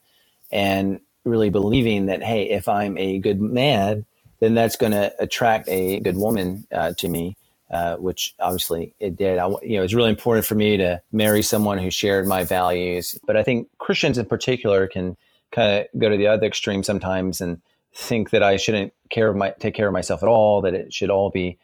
and 0.50 1.00
really 1.24 1.48
believing 1.48 2.06
that 2.06 2.24
hey 2.24 2.50
if 2.50 2.66
i'm 2.66 2.98
a 2.98 3.20
good 3.20 3.40
man 3.40 4.04
then 4.40 4.54
that's 4.54 4.74
going 4.74 4.90
to 4.90 5.12
attract 5.20 5.68
a 5.68 6.00
good 6.00 6.16
woman 6.16 6.66
uh, 6.72 6.92
to 6.98 7.08
me 7.08 7.36
uh, 7.70 7.94
which 7.96 8.34
obviously 8.40 8.92
it 8.98 9.16
did. 9.16 9.38
I, 9.38 9.46
you 9.62 9.76
know, 9.76 9.84
it's 9.84 9.94
really 9.94 10.10
important 10.10 10.44
for 10.44 10.56
me 10.56 10.76
to 10.76 11.00
marry 11.12 11.40
someone 11.40 11.78
who 11.78 11.88
shared 11.88 12.26
my 12.26 12.42
values. 12.42 13.16
But 13.28 13.36
I 13.36 13.44
think 13.44 13.68
Christians 13.78 14.18
in 14.18 14.26
particular 14.26 14.88
can 14.88 15.16
kind 15.52 15.80
of 15.80 16.00
go 16.00 16.08
to 16.08 16.16
the 16.16 16.26
other 16.26 16.46
extreme 16.46 16.82
sometimes 16.82 17.40
and 17.40 17.60
think 17.94 18.30
that 18.30 18.42
I 18.42 18.56
shouldn't 18.56 18.92
care 19.08 19.28
of 19.28 19.36
my 19.36 19.50
take 19.58 19.74
care 19.74 19.88
of 19.88 19.92
myself 19.92 20.22
at 20.22 20.28
all. 20.28 20.62
That 20.62 20.74
it 20.74 20.92
should 20.92 21.10
all 21.10 21.30
be 21.30 21.58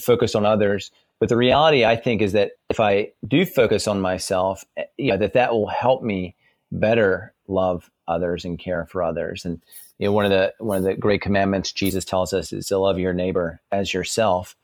focused 0.00 0.36
on 0.36 0.46
others. 0.46 0.90
But 1.18 1.28
the 1.28 1.36
reality, 1.36 1.84
I 1.84 1.96
think, 1.96 2.20
is 2.20 2.32
that 2.32 2.52
if 2.68 2.78
I 2.78 3.12
do 3.26 3.46
focus 3.46 3.88
on 3.88 4.00
myself, 4.00 4.64
eh, 4.76 4.84
you 4.98 5.12
know, 5.12 5.16
that 5.18 5.32
that 5.32 5.52
will 5.52 5.68
help 5.68 6.02
me 6.02 6.34
better 6.70 7.32
love 7.48 7.90
others 8.08 8.44
and 8.44 8.58
care 8.58 8.86
for 8.86 9.02
others. 9.02 9.44
And 9.44 9.62
you 9.98 10.06
know, 10.06 10.12
one 10.12 10.24
of 10.24 10.30
the 10.30 10.52
one 10.58 10.78
of 10.78 10.84
the 10.84 10.94
great 10.94 11.22
commandments 11.22 11.72
Jesus 11.72 12.04
tells 12.04 12.32
us 12.32 12.52
is 12.52 12.66
to 12.66 12.78
love 12.78 12.98
your 12.98 13.14
neighbor 13.14 13.60
as 13.72 13.94
yourself. 13.94 14.56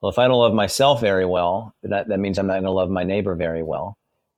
Well, 0.00 0.10
if 0.10 0.18
I 0.18 0.28
don't 0.28 0.38
love 0.38 0.52
myself 0.52 1.00
very 1.00 1.24
well, 1.24 1.74
that, 1.82 2.08
that 2.08 2.20
means 2.20 2.38
I'm 2.38 2.46
not 2.46 2.54
going 2.54 2.64
to 2.64 2.70
love 2.70 2.90
my 2.90 3.04
neighbor 3.04 3.34
very 3.34 3.62
well. 3.62 3.96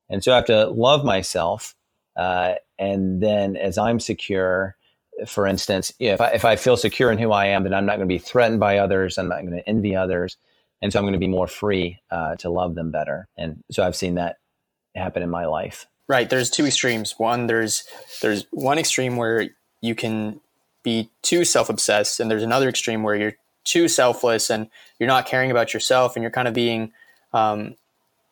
And 0.08 0.22
so 0.22 0.32
I 0.32 0.36
have 0.36 0.46
to 0.46 0.68
love 0.68 1.04
myself. 1.04 1.74
Uh, 2.16 2.54
and 2.78 3.22
then 3.22 3.56
as 3.56 3.78
I'm 3.78 4.00
secure, 4.00 4.76
for 5.26 5.46
instance, 5.46 5.92
if, 5.98 6.20
I, 6.20 6.28
if 6.30 6.44
I 6.44 6.56
feel 6.56 6.76
secure 6.76 7.10
in 7.10 7.18
who 7.18 7.32
I 7.32 7.46
am, 7.46 7.64
then 7.64 7.74
I'm 7.74 7.86
not 7.86 7.96
going 7.96 8.08
to 8.08 8.14
be 8.14 8.18
threatened 8.18 8.60
by 8.60 8.78
others. 8.78 9.18
I'm 9.18 9.28
not 9.28 9.40
going 9.40 9.56
to 9.56 9.68
envy 9.68 9.96
others. 9.96 10.36
And 10.80 10.92
so 10.92 10.98
I'm 10.98 11.04
going 11.04 11.14
to 11.14 11.18
be 11.18 11.28
more 11.28 11.48
free 11.48 11.98
uh, 12.10 12.36
to 12.36 12.50
love 12.50 12.74
them 12.74 12.90
better. 12.90 13.26
And 13.36 13.64
so 13.70 13.82
I've 13.82 13.96
seen 13.96 14.14
that 14.14 14.36
happen 14.94 15.22
in 15.22 15.30
my 15.30 15.46
life. 15.46 15.86
Right. 16.08 16.30
There's 16.30 16.50
two 16.50 16.66
extremes. 16.66 17.14
One, 17.18 17.48
there's 17.48 17.84
there's 18.22 18.46
one 18.50 18.78
extreme 18.78 19.16
where 19.16 19.48
you 19.82 19.94
can 19.94 20.40
be 20.82 21.10
too 21.22 21.44
self-obsessed, 21.44 22.18
and 22.18 22.30
there's 22.30 22.42
another 22.42 22.68
extreme 22.68 23.02
where 23.02 23.14
you're 23.14 23.34
too 23.64 23.88
selfless 23.88 24.48
and 24.48 24.68
you're 24.98 25.08
not 25.08 25.26
caring 25.26 25.50
about 25.50 25.74
yourself 25.74 26.16
and 26.16 26.22
you're 26.22 26.30
kind 26.30 26.48
of 26.48 26.54
being 26.54 26.92
um, 27.34 27.74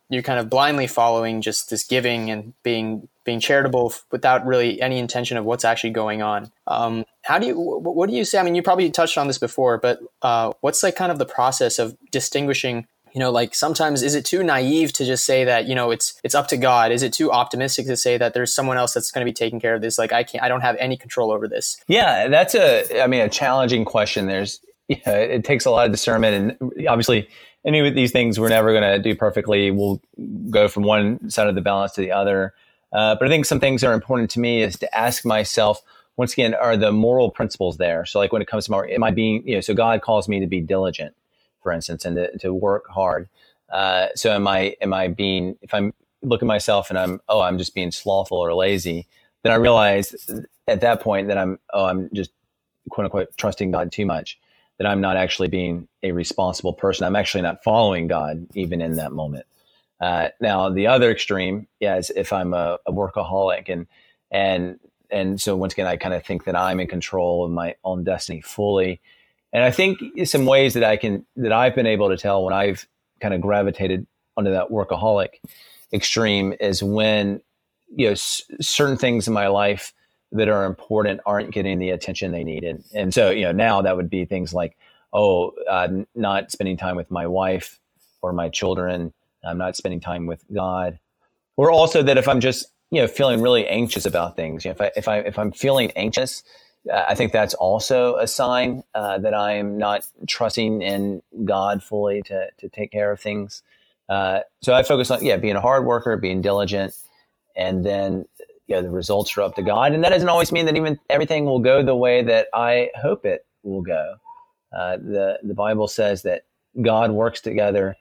you're 0.08 0.22
kind 0.22 0.38
of 0.38 0.48
blindly 0.48 0.86
following 0.86 1.40
just 1.40 1.70
this 1.70 1.84
giving 1.84 2.30
and 2.30 2.52
being 2.62 3.08
being 3.24 3.40
charitable 3.40 3.92
without 4.12 4.46
really 4.46 4.80
any 4.80 4.98
intention 4.98 5.36
of 5.36 5.44
what's 5.44 5.64
actually 5.64 5.90
going 5.90 6.22
on. 6.22 6.50
Um, 6.66 7.04
how 7.22 7.38
do 7.38 7.46
you 7.46 7.58
what 7.58 8.08
do 8.08 8.14
you 8.14 8.24
say? 8.24 8.38
I 8.38 8.42
mean, 8.42 8.54
you 8.54 8.62
probably 8.62 8.90
touched 8.90 9.18
on 9.18 9.26
this 9.26 9.38
before, 9.38 9.78
but 9.78 9.98
uh, 10.22 10.52
what's 10.60 10.82
like 10.82 10.96
kind 10.96 11.10
of 11.10 11.18
the 11.18 11.26
process 11.26 11.78
of 11.78 11.96
distinguishing? 12.10 12.86
You 13.12 13.20
know, 13.20 13.30
like 13.30 13.54
sometimes 13.54 14.02
is 14.02 14.14
it 14.14 14.24
too 14.24 14.42
naive 14.42 14.92
to 14.94 15.04
just 15.04 15.24
say 15.24 15.44
that 15.44 15.66
you 15.66 15.74
know 15.74 15.90
it's 15.90 16.20
it's 16.22 16.34
up 16.34 16.48
to 16.48 16.56
God? 16.56 16.92
Is 16.92 17.02
it 17.02 17.12
too 17.12 17.32
optimistic 17.32 17.86
to 17.86 17.96
say 17.96 18.16
that 18.16 18.32
there's 18.32 18.54
someone 18.54 18.76
else 18.76 18.94
that's 18.94 19.10
going 19.10 19.24
to 19.26 19.30
be 19.30 19.34
taking 19.34 19.58
care 19.58 19.74
of 19.74 19.80
this? 19.80 19.98
Like 19.98 20.12
I 20.12 20.22
can't, 20.22 20.44
I 20.44 20.48
don't 20.48 20.60
have 20.60 20.76
any 20.78 20.96
control 20.96 21.32
over 21.32 21.48
this. 21.48 21.78
Yeah, 21.88 22.28
that's 22.28 22.54
a, 22.54 23.02
I 23.02 23.06
mean, 23.06 23.22
a 23.22 23.28
challenging 23.28 23.84
question. 23.84 24.26
There's 24.26 24.60
yeah, 24.88 24.98
it 25.06 25.44
takes 25.44 25.64
a 25.64 25.70
lot 25.70 25.86
of 25.86 25.92
discernment, 25.92 26.58
and 26.60 26.86
obviously, 26.88 27.28
any 27.66 27.86
of 27.86 27.94
these 27.94 28.12
things 28.12 28.38
we're 28.38 28.48
never 28.48 28.72
going 28.72 28.82
to 28.82 28.98
do 28.98 29.14
perfectly. 29.14 29.70
We'll 29.70 30.00
go 30.50 30.68
from 30.68 30.84
one 30.84 31.28
side 31.28 31.48
of 31.48 31.56
the 31.56 31.60
balance 31.60 31.92
to 31.94 32.00
the 32.00 32.12
other. 32.12 32.54
Uh, 32.92 33.16
but 33.16 33.26
I 33.26 33.28
think 33.28 33.44
some 33.44 33.60
things 33.60 33.80
that 33.80 33.88
are 33.88 33.94
important 33.94 34.30
to 34.30 34.40
me 34.40 34.62
is 34.62 34.78
to 34.78 34.96
ask 34.96 35.24
myself 35.24 35.82
once 36.16 36.32
again, 36.32 36.54
are 36.54 36.76
the 36.76 36.92
moral 36.92 37.30
principles 37.30 37.76
there? 37.76 38.06
So, 38.06 38.18
like 38.18 38.32
when 38.32 38.40
it 38.40 38.48
comes 38.48 38.66
to 38.66 38.70
my, 38.70 38.86
am 38.88 39.04
I 39.04 39.10
being, 39.10 39.46
you 39.46 39.56
know, 39.56 39.60
so 39.60 39.74
God 39.74 40.00
calls 40.00 40.28
me 40.28 40.40
to 40.40 40.46
be 40.46 40.60
diligent, 40.60 41.14
for 41.62 41.72
instance, 41.72 42.04
and 42.04 42.16
to, 42.16 42.38
to 42.38 42.54
work 42.54 42.88
hard. 42.88 43.28
Uh, 43.68 44.06
so, 44.14 44.32
am 44.32 44.48
I, 44.48 44.76
am 44.80 44.94
I 44.94 45.08
being, 45.08 45.58
if 45.60 45.74
I'm 45.74 45.92
looking 46.22 46.46
at 46.46 46.48
myself 46.48 46.88
and 46.88 46.98
I'm, 46.98 47.20
oh, 47.28 47.42
I'm 47.42 47.58
just 47.58 47.74
being 47.74 47.90
slothful 47.90 48.38
or 48.38 48.54
lazy, 48.54 49.06
then 49.42 49.52
I 49.52 49.56
realize 49.56 50.14
at 50.66 50.80
that 50.80 51.02
point 51.02 51.28
that 51.28 51.36
I'm, 51.36 51.58
oh, 51.74 51.84
I'm 51.84 52.08
just 52.14 52.30
quote 52.88 53.04
unquote 53.04 53.36
trusting 53.36 53.70
God 53.70 53.92
too 53.92 54.06
much 54.06 54.38
that 54.78 54.86
I'm 54.86 55.00
not 55.00 55.16
actually 55.16 55.48
being 55.48 55.88
a 56.02 56.12
responsible 56.12 56.72
person. 56.72 57.06
I'm 57.06 57.16
actually 57.16 57.42
not 57.42 57.62
following 57.62 58.08
God 58.08 58.46
even 58.54 58.80
in 58.80 58.96
that 58.96 59.12
moment. 59.12 59.46
Uh, 60.00 60.28
now, 60.40 60.68
the 60.68 60.86
other 60.86 61.10
extreme, 61.10 61.66
yeah, 61.80 61.96
is 61.96 62.10
if 62.10 62.32
I'm 62.32 62.52
a, 62.52 62.78
a, 62.86 62.92
workaholic 62.92 63.68
and 63.68 63.86
and 64.30 64.78
and 65.10 65.40
so 65.40 65.56
once 65.56 65.72
again, 65.72 65.86
I 65.86 65.96
kind 65.96 66.14
of 66.14 66.24
think 66.24 66.44
that 66.44 66.56
I'm 66.56 66.80
in 66.80 66.86
control 66.86 67.44
of 67.44 67.50
my 67.50 67.76
own 67.84 68.04
destiny 68.04 68.40
fully. 68.40 69.00
And 69.52 69.64
I 69.64 69.70
think 69.70 70.00
some 70.26 70.44
ways 70.44 70.74
that 70.74 70.84
I 70.84 70.96
can 70.96 71.24
that 71.36 71.52
I've 71.52 71.74
been 71.74 71.86
able 71.86 72.10
to 72.10 72.16
tell 72.16 72.44
when 72.44 72.52
I've 72.52 72.86
kind 73.20 73.32
of 73.32 73.40
gravitated 73.40 74.06
onto 74.36 74.50
that 74.50 74.68
workaholic 74.68 75.40
extreme 75.92 76.52
is 76.60 76.82
when 76.82 77.40
you 77.88 78.06
know 78.06 78.12
s- 78.12 78.42
certain 78.60 78.98
things 78.98 79.28
in 79.28 79.32
my 79.32 79.46
life 79.46 79.94
that 80.32 80.48
are 80.48 80.64
important 80.64 81.20
aren't 81.24 81.52
getting 81.52 81.78
the 81.78 81.90
attention 81.90 82.32
they 82.32 82.44
need. 82.44 82.64
And, 82.64 82.84
and 82.94 83.14
so, 83.14 83.30
you 83.30 83.42
know, 83.42 83.52
now 83.52 83.82
that 83.82 83.96
would 83.96 84.10
be 84.10 84.24
things 84.24 84.52
like, 84.52 84.76
oh, 85.12 85.52
uh, 85.70 85.88
not 86.14 86.50
spending 86.50 86.76
time 86.76 86.96
with 86.96 87.10
my 87.10 87.26
wife 87.26 87.78
or 88.22 88.32
my 88.32 88.48
children. 88.48 89.12
I'm 89.44 89.58
not 89.58 89.76
spending 89.76 90.00
time 90.00 90.26
with 90.26 90.44
God. 90.52 90.98
Or 91.56 91.70
also 91.70 92.02
that 92.02 92.18
if 92.18 92.28
I'm 92.28 92.40
just, 92.40 92.66
you 92.90 93.00
know, 93.00 93.06
feeling 93.08 93.40
really 93.40 93.66
anxious 93.66 94.04
about 94.04 94.36
things, 94.36 94.64
you 94.64 94.70
know, 94.70 94.74
if 94.74 94.80
I, 94.80 94.90
if 94.96 95.08
I, 95.08 95.18
if 95.18 95.38
I'm 95.38 95.52
feeling 95.52 95.90
anxious, 95.92 96.42
uh, 96.92 97.04
I 97.08 97.14
think 97.14 97.32
that's 97.32 97.54
also 97.54 98.16
a 98.16 98.26
sign 98.26 98.82
uh, 98.94 99.18
that 99.18 99.34
I'm 99.34 99.78
not 99.78 100.06
trusting 100.28 100.82
in 100.82 101.22
God 101.44 101.82
fully 101.82 102.22
to, 102.22 102.48
to 102.58 102.68
take 102.68 102.92
care 102.92 103.10
of 103.10 103.20
things. 103.20 103.62
Uh, 104.08 104.40
so 104.60 104.74
I 104.74 104.82
focus 104.82 105.10
on, 105.10 105.24
yeah, 105.24 105.36
being 105.36 105.56
a 105.56 105.60
hard 105.60 105.84
worker, 105.84 106.16
being 106.16 106.42
diligent, 106.42 106.94
and 107.56 107.84
then 107.84 108.26
you 108.66 108.74
know, 108.74 108.82
the 108.82 108.90
results 108.90 109.36
are 109.36 109.42
up 109.42 109.54
to 109.56 109.62
God. 109.62 109.92
And 109.92 110.02
that 110.02 110.10
doesn't 110.10 110.28
always 110.28 110.52
mean 110.52 110.66
that 110.66 110.76
even 110.76 110.98
everything 111.08 111.44
will 111.44 111.60
go 111.60 111.82
the 111.82 111.96
way 111.96 112.22
that 112.22 112.48
I 112.52 112.90
hope 113.00 113.24
it 113.24 113.46
will 113.62 113.82
go. 113.82 114.16
Uh, 114.76 114.96
the, 114.96 115.38
the 115.42 115.54
Bible 115.54 115.88
says 115.88 116.22
that 116.22 116.42
God 116.82 117.10
works 117.10 117.40
together 117.40 117.96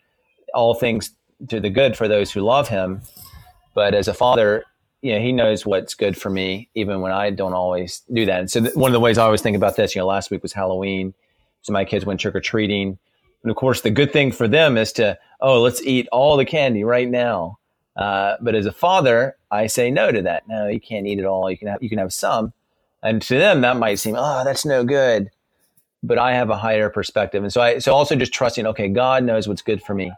all 0.53 0.73
things 0.73 1.11
to 1.49 1.59
the 1.59 1.69
good 1.69 1.95
for 1.95 2.07
those 2.07 2.31
who 2.31 2.41
love 2.41 2.67
him. 2.67 3.01
But 3.73 3.93
as 3.93 4.07
a 4.07 4.13
father, 4.13 4.63
you 5.01 5.13
know, 5.13 5.19
he 5.19 5.31
knows 5.31 5.65
what's 5.65 5.93
good 5.93 6.17
for 6.17 6.29
me, 6.29 6.69
even 6.73 7.01
when 7.01 7.11
I 7.11 7.29
don't 7.29 7.53
always 7.53 8.01
do 8.11 8.25
that. 8.25 8.39
And 8.39 8.49
so 8.49 8.61
th- 8.61 8.75
one 8.75 8.89
of 8.89 8.93
the 8.93 8.99
ways 8.99 9.17
I 9.17 9.25
always 9.25 9.41
think 9.41 9.57
about 9.57 9.75
this, 9.75 9.93
you 9.93 10.01
know, 10.01 10.07
last 10.07 10.31
week 10.31 10.41
was 10.41 10.53
Halloween. 10.53 11.13
So 11.61 11.73
my 11.73 11.85
kids 11.85 12.05
went 12.05 12.19
trick 12.19 12.35
or 12.35 12.41
treating. 12.41 12.97
And 13.43 13.51
of 13.51 13.57
course, 13.57 13.81
the 13.81 13.91
good 13.91 14.11
thing 14.11 14.31
for 14.31 14.47
them 14.47 14.77
is 14.77 14.91
to, 14.93 15.17
oh, 15.41 15.61
let's 15.61 15.81
eat 15.83 16.07
all 16.11 16.37
the 16.37 16.45
candy 16.45 16.83
right 16.83 17.07
now. 17.07 17.59
Uh, 17.95 18.35
but 18.41 18.55
as 18.55 18.65
a 18.65 18.71
father, 18.71 19.37
I 19.51 19.67
say 19.67 19.89
no 19.89 20.11
to 20.11 20.21
that. 20.23 20.47
No, 20.47 20.67
you 20.67 20.81
can't 20.81 21.07
eat 21.07 21.19
it 21.19 21.25
all. 21.25 21.49
You 21.49 21.57
can 21.57 21.67
have 21.69 21.81
you 21.81 21.89
can 21.89 21.97
have 21.97 22.13
some. 22.13 22.53
And 23.01 23.21
to 23.21 23.37
them, 23.37 23.61
that 23.61 23.77
might 23.77 23.99
seem, 23.99 24.15
oh, 24.17 24.43
that's 24.43 24.65
no 24.65 24.83
good. 24.83 25.29
But 26.01 26.17
I 26.17 26.33
have 26.33 26.49
a 26.49 26.57
higher 26.57 26.89
perspective, 26.89 27.41
and 27.43 27.51
so 27.51 27.61
I 27.61 27.79
so 27.79 27.93
also 27.93 28.15
just 28.15 28.33
trusting. 28.33 28.67
Okay, 28.67 28.89
God 28.89 29.23
knows 29.23 29.47
what's 29.47 29.63
good 29.63 29.81
for 29.81 29.95
me, 29.95 30.11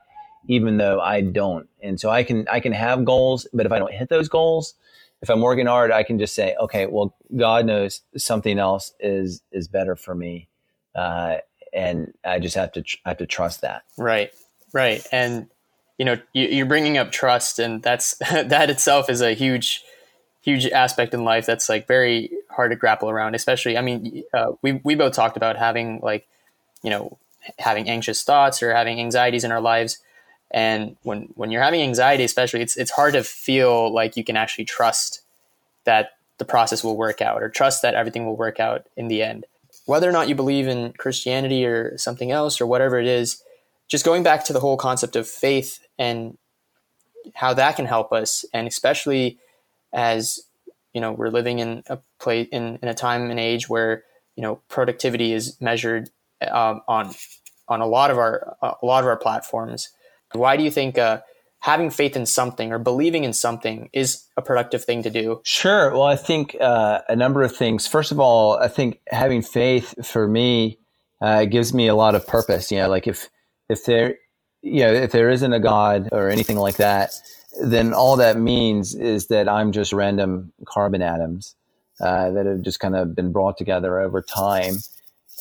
even 0.47 0.77
though 0.77 0.99
I 0.99 1.21
don't. 1.21 1.69
And 1.81 1.97
so 1.97 2.09
I 2.09 2.23
can 2.23 2.45
I 2.49 2.59
can 2.59 2.73
have 2.73 3.05
goals, 3.05 3.47
but 3.53 3.65
if 3.65 3.71
I 3.71 3.79
don't 3.79 3.93
hit 3.93 4.09
those 4.09 4.27
goals, 4.27 4.73
if 5.21 5.29
I'm 5.29 5.41
working 5.41 5.65
hard, 5.65 5.91
I 5.91 6.03
can 6.03 6.19
just 6.19 6.35
say, 6.35 6.55
okay, 6.59 6.87
well, 6.87 7.15
God 7.35 7.65
knows 7.65 8.01
something 8.17 8.59
else 8.59 8.93
is 8.99 9.41
is 9.51 9.69
better 9.69 9.95
for 9.95 10.13
me, 10.13 10.49
uh, 10.93 11.37
and 11.71 12.13
I 12.25 12.39
just 12.39 12.55
have 12.55 12.73
to 12.73 12.81
tr- 12.81 12.97
have 13.05 13.17
to 13.17 13.25
trust 13.25 13.61
that. 13.61 13.83
Right, 13.97 14.31
right, 14.73 15.05
and 15.13 15.47
you 15.97 16.05
know 16.05 16.17
you, 16.33 16.63
are 16.63 16.67
bringing 16.67 16.97
up 16.97 17.11
trust, 17.11 17.59
and 17.59 17.81
that's 17.81 18.15
that 18.31 18.69
itself 18.69 19.09
is 19.09 19.21
a 19.21 19.33
huge 19.33 19.83
huge 20.41 20.65
aspect 20.67 21.13
in 21.13 21.25
life 21.25 21.45
that's 21.45 21.67
like 21.67 21.87
very 21.87 22.31
hard 22.49 22.71
to 22.71 22.77
grapple 22.77 23.09
around. 23.09 23.35
Especially, 23.35 23.77
I 23.77 23.81
mean, 23.81 24.23
uh, 24.33 24.53
we 24.61 24.73
we 24.83 24.95
both 24.95 25.13
talked 25.13 25.37
about 25.37 25.57
having 25.57 25.99
like 26.01 26.27
you 26.83 26.89
know 26.89 27.17
having 27.59 27.89
anxious 27.89 28.23
thoughts 28.23 28.61
or 28.61 28.73
having 28.73 28.99
anxieties 28.99 29.43
in 29.43 29.51
our 29.51 29.61
lives 29.61 29.99
and 30.51 30.95
when 31.03 31.29
when 31.35 31.51
you're 31.51 31.61
having 31.61 31.81
anxiety, 31.81 32.23
especially, 32.23 32.61
it's 32.61 32.77
it's 32.77 32.91
hard 32.91 33.13
to 33.13 33.23
feel 33.23 33.91
like 33.93 34.15
you 34.15 34.23
can 34.23 34.37
actually 34.37 34.65
trust 34.65 35.21
that 35.83 36.11
the 36.37 36.45
process 36.45 36.83
will 36.83 36.95
work 36.95 37.21
out 37.21 37.41
or 37.41 37.49
trust 37.49 37.81
that 37.81 37.95
everything 37.95 38.25
will 38.25 38.37
work 38.37 38.59
out 38.59 38.85
in 38.95 39.07
the 39.07 39.23
end. 39.23 39.45
Whether 39.85 40.07
or 40.07 40.13
not 40.13 40.29
you 40.29 40.35
believe 40.35 40.67
in 40.67 40.93
Christianity 40.93 41.65
or 41.65 41.97
something 41.97 42.31
else 42.31 42.61
or 42.61 42.67
whatever 42.67 42.99
it 42.99 43.07
is, 43.07 43.41
just 43.87 44.05
going 44.05 44.23
back 44.23 44.43
to 44.45 44.53
the 44.53 44.59
whole 44.59 44.77
concept 44.77 45.15
of 45.15 45.27
faith 45.27 45.79
and 45.97 46.37
how 47.35 47.53
that 47.53 47.75
can 47.75 47.85
help 47.85 48.11
us, 48.11 48.45
and 48.53 48.67
especially 48.67 49.39
as 49.93 50.39
you 50.93 51.01
know 51.01 51.11
we're 51.11 51.29
living 51.29 51.59
in 51.59 51.83
a 51.87 51.99
place 52.19 52.47
in, 52.51 52.79
in 52.81 52.89
a 52.89 52.93
time 52.93 53.29
and 53.29 53.39
age 53.39 53.69
where 53.69 54.03
you 54.35 54.43
know 54.43 54.61
productivity 54.67 55.33
is 55.33 55.59
measured 55.61 56.09
um, 56.49 56.81
on 56.87 57.13
on 57.67 57.81
a 57.81 57.85
lot 57.85 58.11
of 58.11 58.17
our 58.17 58.55
a 58.61 58.85
lot 58.85 59.03
of 59.03 59.07
our 59.07 59.17
platforms 59.17 59.89
why 60.33 60.57
do 60.57 60.63
you 60.63 60.71
think 60.71 60.97
uh, 60.97 61.21
having 61.59 61.89
faith 61.89 62.15
in 62.15 62.25
something 62.25 62.71
or 62.71 62.79
believing 62.79 63.23
in 63.23 63.33
something 63.33 63.89
is 63.93 64.25
a 64.35 64.41
productive 64.41 64.83
thing 64.83 65.03
to 65.03 65.09
do? 65.09 65.41
Sure. 65.43 65.91
Well, 65.91 66.03
I 66.03 66.15
think 66.15 66.55
uh, 66.59 67.01
a 67.07 67.15
number 67.15 67.43
of 67.43 67.55
things. 67.55 67.87
First 67.87 68.11
of 68.11 68.19
all, 68.19 68.57
I 68.57 68.67
think 68.67 68.99
having 69.07 69.41
faith 69.41 70.05
for 70.05 70.27
me 70.27 70.79
uh, 71.21 71.45
gives 71.45 71.73
me 71.73 71.87
a 71.87 71.95
lot 71.95 72.15
of 72.15 72.27
purpose. 72.27 72.71
You 72.71 72.79
know, 72.79 72.89
like 72.89 73.07
if 73.07 73.29
if 73.69 73.85
there, 73.85 74.15
you 74.61 74.81
know, 74.81 74.93
if 74.93 75.11
there 75.11 75.29
isn't 75.29 75.53
a 75.53 75.59
God 75.59 76.09
or 76.11 76.29
anything 76.29 76.57
like 76.57 76.77
that, 76.77 77.13
then 77.61 77.93
all 77.93 78.17
that 78.17 78.37
means 78.37 78.95
is 78.95 79.27
that 79.27 79.49
I'm 79.49 79.71
just 79.71 79.93
random 79.93 80.53
carbon 80.65 81.01
atoms 81.01 81.55
uh, 82.01 82.31
that 82.31 82.45
have 82.45 82.61
just 82.61 82.79
kind 82.79 82.95
of 82.95 83.15
been 83.15 83.31
brought 83.31 83.57
together 83.57 83.99
over 83.99 84.21
time. 84.21 84.75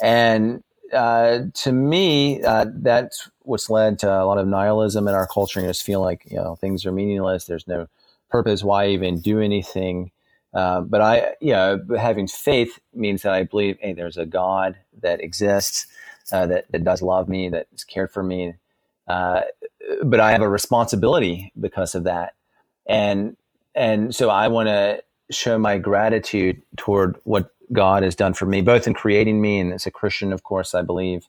And 0.02 0.62
uh, 0.92 1.40
to 1.54 1.72
me, 1.72 2.42
uh, 2.42 2.66
that's 2.74 3.30
what's 3.42 3.70
led 3.70 3.98
to 4.00 4.10
a 4.12 4.24
lot 4.24 4.38
of 4.38 4.46
nihilism 4.46 5.08
in 5.08 5.14
our 5.14 5.26
culture 5.26 5.60
and 5.60 5.68
just 5.68 5.82
feel 5.84 6.00
like 6.00 6.24
you 6.30 6.36
know 6.36 6.56
things 6.56 6.86
are 6.86 6.92
meaningless. 6.92 7.46
There's 7.46 7.68
no 7.68 7.88
purpose. 8.30 8.64
Why 8.64 8.88
even 8.88 9.20
do 9.20 9.40
anything? 9.40 10.10
Uh, 10.54 10.80
but 10.82 11.00
I, 11.02 11.34
you 11.40 11.52
know, 11.52 11.80
having 11.98 12.28
faith 12.28 12.78
means 12.94 13.22
that 13.22 13.32
I 13.32 13.44
believe, 13.44 13.78
hey, 13.80 13.92
there's 13.92 14.16
a 14.16 14.26
God 14.26 14.76
that 15.02 15.20
exists, 15.22 15.86
uh, 16.32 16.46
that 16.46 16.70
that 16.70 16.84
does 16.84 17.02
love 17.02 17.28
me, 17.28 17.48
that's 17.48 17.84
cared 17.84 18.12
for 18.12 18.22
me. 18.22 18.54
Uh, 19.08 19.42
but 20.04 20.20
I 20.20 20.32
have 20.32 20.42
a 20.42 20.48
responsibility 20.48 21.52
because 21.58 21.94
of 21.94 22.04
that, 22.04 22.34
and 22.86 23.36
and 23.74 24.14
so 24.14 24.30
I 24.30 24.48
want 24.48 24.68
to 24.68 25.02
show 25.30 25.58
my 25.58 25.78
gratitude 25.78 26.62
toward 26.76 27.16
what 27.24 27.50
God 27.72 28.02
has 28.02 28.14
done 28.14 28.34
for 28.34 28.46
me, 28.46 28.62
both 28.62 28.86
in 28.86 28.94
creating 28.94 29.40
me 29.40 29.58
and 29.58 29.72
as 29.72 29.86
a 29.86 29.90
Christian, 29.90 30.32
of 30.32 30.42
course, 30.42 30.74
I 30.74 30.82
believe 30.82 31.28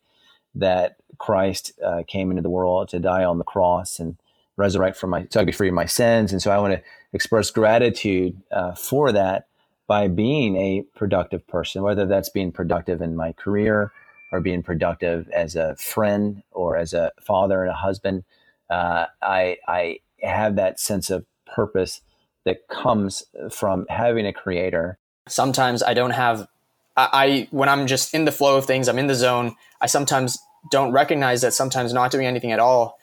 that 0.56 0.98
Christ 1.18 1.72
uh, 1.84 2.04
came 2.08 2.30
into 2.30 2.44
the 2.44 2.50
world 2.50 2.90
to 2.90 3.00
die 3.00 3.24
on 3.24 3.38
the 3.38 3.44
cross 3.44 4.00
and 4.00 4.18
resurrect 4.56 4.98
from 4.98 5.12
my, 5.12 5.28
so 5.30 5.42
I 5.42 5.46
be 5.46 5.52
free 5.52 5.70
of 5.70 5.74
my 5.74 5.86
sins. 5.86 6.32
And 6.32 6.42
so 6.42 6.52
I 6.52 6.60
want 6.60 6.74
to 6.74 6.82
express 7.14 7.50
gratitude 7.52 8.42
uh, 8.52 8.76
for 8.76 9.12
that 9.12 9.48
by 9.88 10.08
being 10.08 10.58
a 10.58 10.84
productive 10.96 11.48
person, 11.48 11.82
whether 11.82 12.06
that's 12.06 12.30
being 12.30 12.52
productive 12.52 13.02
in 13.02 13.16
my 13.16 13.32
career 13.34 13.92
or 14.32 14.42
being 14.42 14.64
productive 14.64 15.30
as 15.30 15.56
a 15.56 15.76
friend 15.78 16.44
or 16.52 16.78
as 16.78 16.94
a 16.94 17.12
father 17.22 17.62
and 17.62 17.72
a 17.72 17.76
husband. 17.76 18.24
Uh, 18.70 19.06
I, 19.22 19.58
I 19.68 20.00
have 20.22 20.56
that 20.56 20.80
sense 20.80 21.10
of 21.10 21.26
purpose 21.46 22.02
that 22.44 22.68
comes 22.68 23.24
from 23.50 23.86
having 23.90 24.26
a 24.26 24.34
creator 24.34 24.98
sometimes 25.28 25.84
I 25.84 25.94
don't 25.94 26.12
have 26.12 26.48
I, 26.96 27.10
I, 27.14 27.48
when 27.52 27.70
I'm 27.70 27.86
just 27.86 28.14
in 28.14 28.26
the 28.26 28.32
flow 28.32 28.58
of 28.58 28.66
things, 28.66 28.88
I'm 28.88 28.98
in 28.98 29.08
the 29.08 29.16
zone. 29.16 29.56
I 29.80 29.86
sometimes 29.86 30.40
don't 30.72 30.92
recognize 30.92 31.42
that 31.42 31.54
sometimes 31.54 31.94
not 31.94 32.12
doing 32.12 32.26
anything 32.26 32.52
at 32.52 32.60
all, 32.60 32.98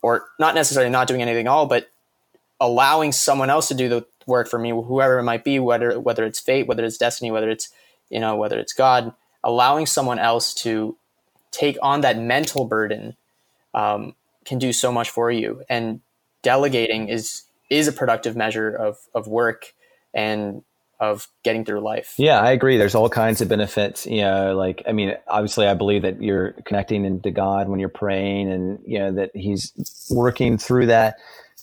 or 0.00 0.26
not 0.38 0.54
necessarily 0.54 0.90
not 0.90 1.08
doing 1.08 1.20
anything 1.20 1.46
at 1.46 1.50
all, 1.50 1.66
but 1.66 1.90
allowing 2.58 3.12
someone 3.12 3.50
else 3.50 3.68
to 3.68 3.74
do 3.74 3.88
the 3.88 4.06
work 4.26 4.48
for 4.48 4.58
me, 4.58 4.70
whoever 4.70 5.18
it 5.18 5.24
might 5.24 5.44
be, 5.44 5.58
whether 5.58 6.00
whether 6.00 6.24
it's 6.24 6.40
fate, 6.40 6.66
whether 6.66 6.84
it's 6.84 6.96
destiny, 6.96 7.30
whether 7.30 7.50
it's 7.50 7.68
you 8.08 8.18
know 8.18 8.36
whether 8.36 8.58
it's 8.58 8.72
God, 8.72 9.12
allowing 9.44 9.86
someone 9.86 10.18
else 10.18 10.54
to 10.54 10.96
take 11.50 11.78
on 11.82 12.02
that 12.02 12.18
mental 12.18 12.64
burden 12.64 13.16
um, 13.74 14.14
can 14.44 14.58
do 14.58 14.72
so 14.72 14.92
much 14.92 15.10
for 15.10 15.30
you. 15.30 15.62
And 15.68 16.00
delegating 16.42 17.08
is 17.08 17.44
is 17.70 17.88
a 17.88 17.92
productive 17.92 18.36
measure 18.36 18.70
of 18.70 18.98
of 19.14 19.26
work 19.26 19.74
and 20.14 20.62
of 21.00 21.28
getting 21.44 21.64
through 21.64 21.80
life. 21.80 22.14
Yeah, 22.18 22.40
I 22.40 22.50
agree. 22.50 22.76
There's 22.76 22.94
all 22.94 23.08
kinds 23.08 23.40
of 23.40 23.48
benefits. 23.48 24.04
You 24.06 24.22
know, 24.22 24.56
like 24.56 24.82
I 24.86 24.92
mean, 24.92 25.14
obviously, 25.28 25.66
I 25.66 25.74
believe 25.74 26.02
that 26.02 26.20
you're 26.22 26.52
connecting 26.64 27.04
into 27.04 27.30
God 27.30 27.68
when 27.68 27.78
you're 27.78 27.88
praying, 27.88 28.50
and 28.50 28.80
you 28.84 28.98
know 28.98 29.12
that 29.12 29.30
He's 29.34 29.72
working 30.10 30.58
through 30.58 30.86
that. 30.86 31.16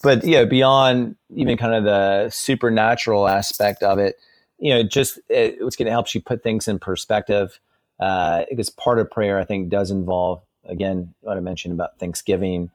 But 0.04 0.24
you 0.24 0.36
know, 0.36 0.46
beyond 0.46 1.16
even 1.36 1.58
kind 1.58 1.74
of 1.74 1.84
the 1.84 2.30
supernatural 2.30 3.28
aspect 3.28 3.84
of 3.84 3.98
it, 4.00 4.18
you 4.60 4.74
know, 4.74 4.84
just 4.84 5.18
it, 5.30 5.58
it's 5.60 5.76
going 5.76 5.86
to 5.86 5.92
help 5.92 6.14
you 6.14 6.22
put 6.22 6.44
things 6.44 6.68
in 6.68 6.80
perspective. 6.80 7.60
Uh, 8.00 8.44
because 8.50 8.70
part 8.70 9.00
of 9.00 9.10
prayer, 9.10 9.40
I 9.40 9.46
think, 9.46 9.70
does 9.70 9.92
involve 9.92 10.42
again 10.66 11.14
what 11.22 11.38
I 11.38 11.40
mentioned 11.40 11.74
about 11.74 11.98
Thanksgiving, 11.98 12.72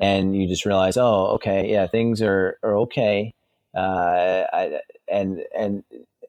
and 0.00 0.36
you 0.36 0.48
just 0.48 0.66
realize, 0.66 0.96
oh, 0.96 1.26
okay, 1.34 1.70
yeah, 1.70 1.86
things 1.86 2.20
are 2.20 2.58
are 2.62 2.76
okay. 2.78 3.34
Uh, 3.74 4.44
I, 4.52 4.80
and 5.08 5.44
and 5.56 5.84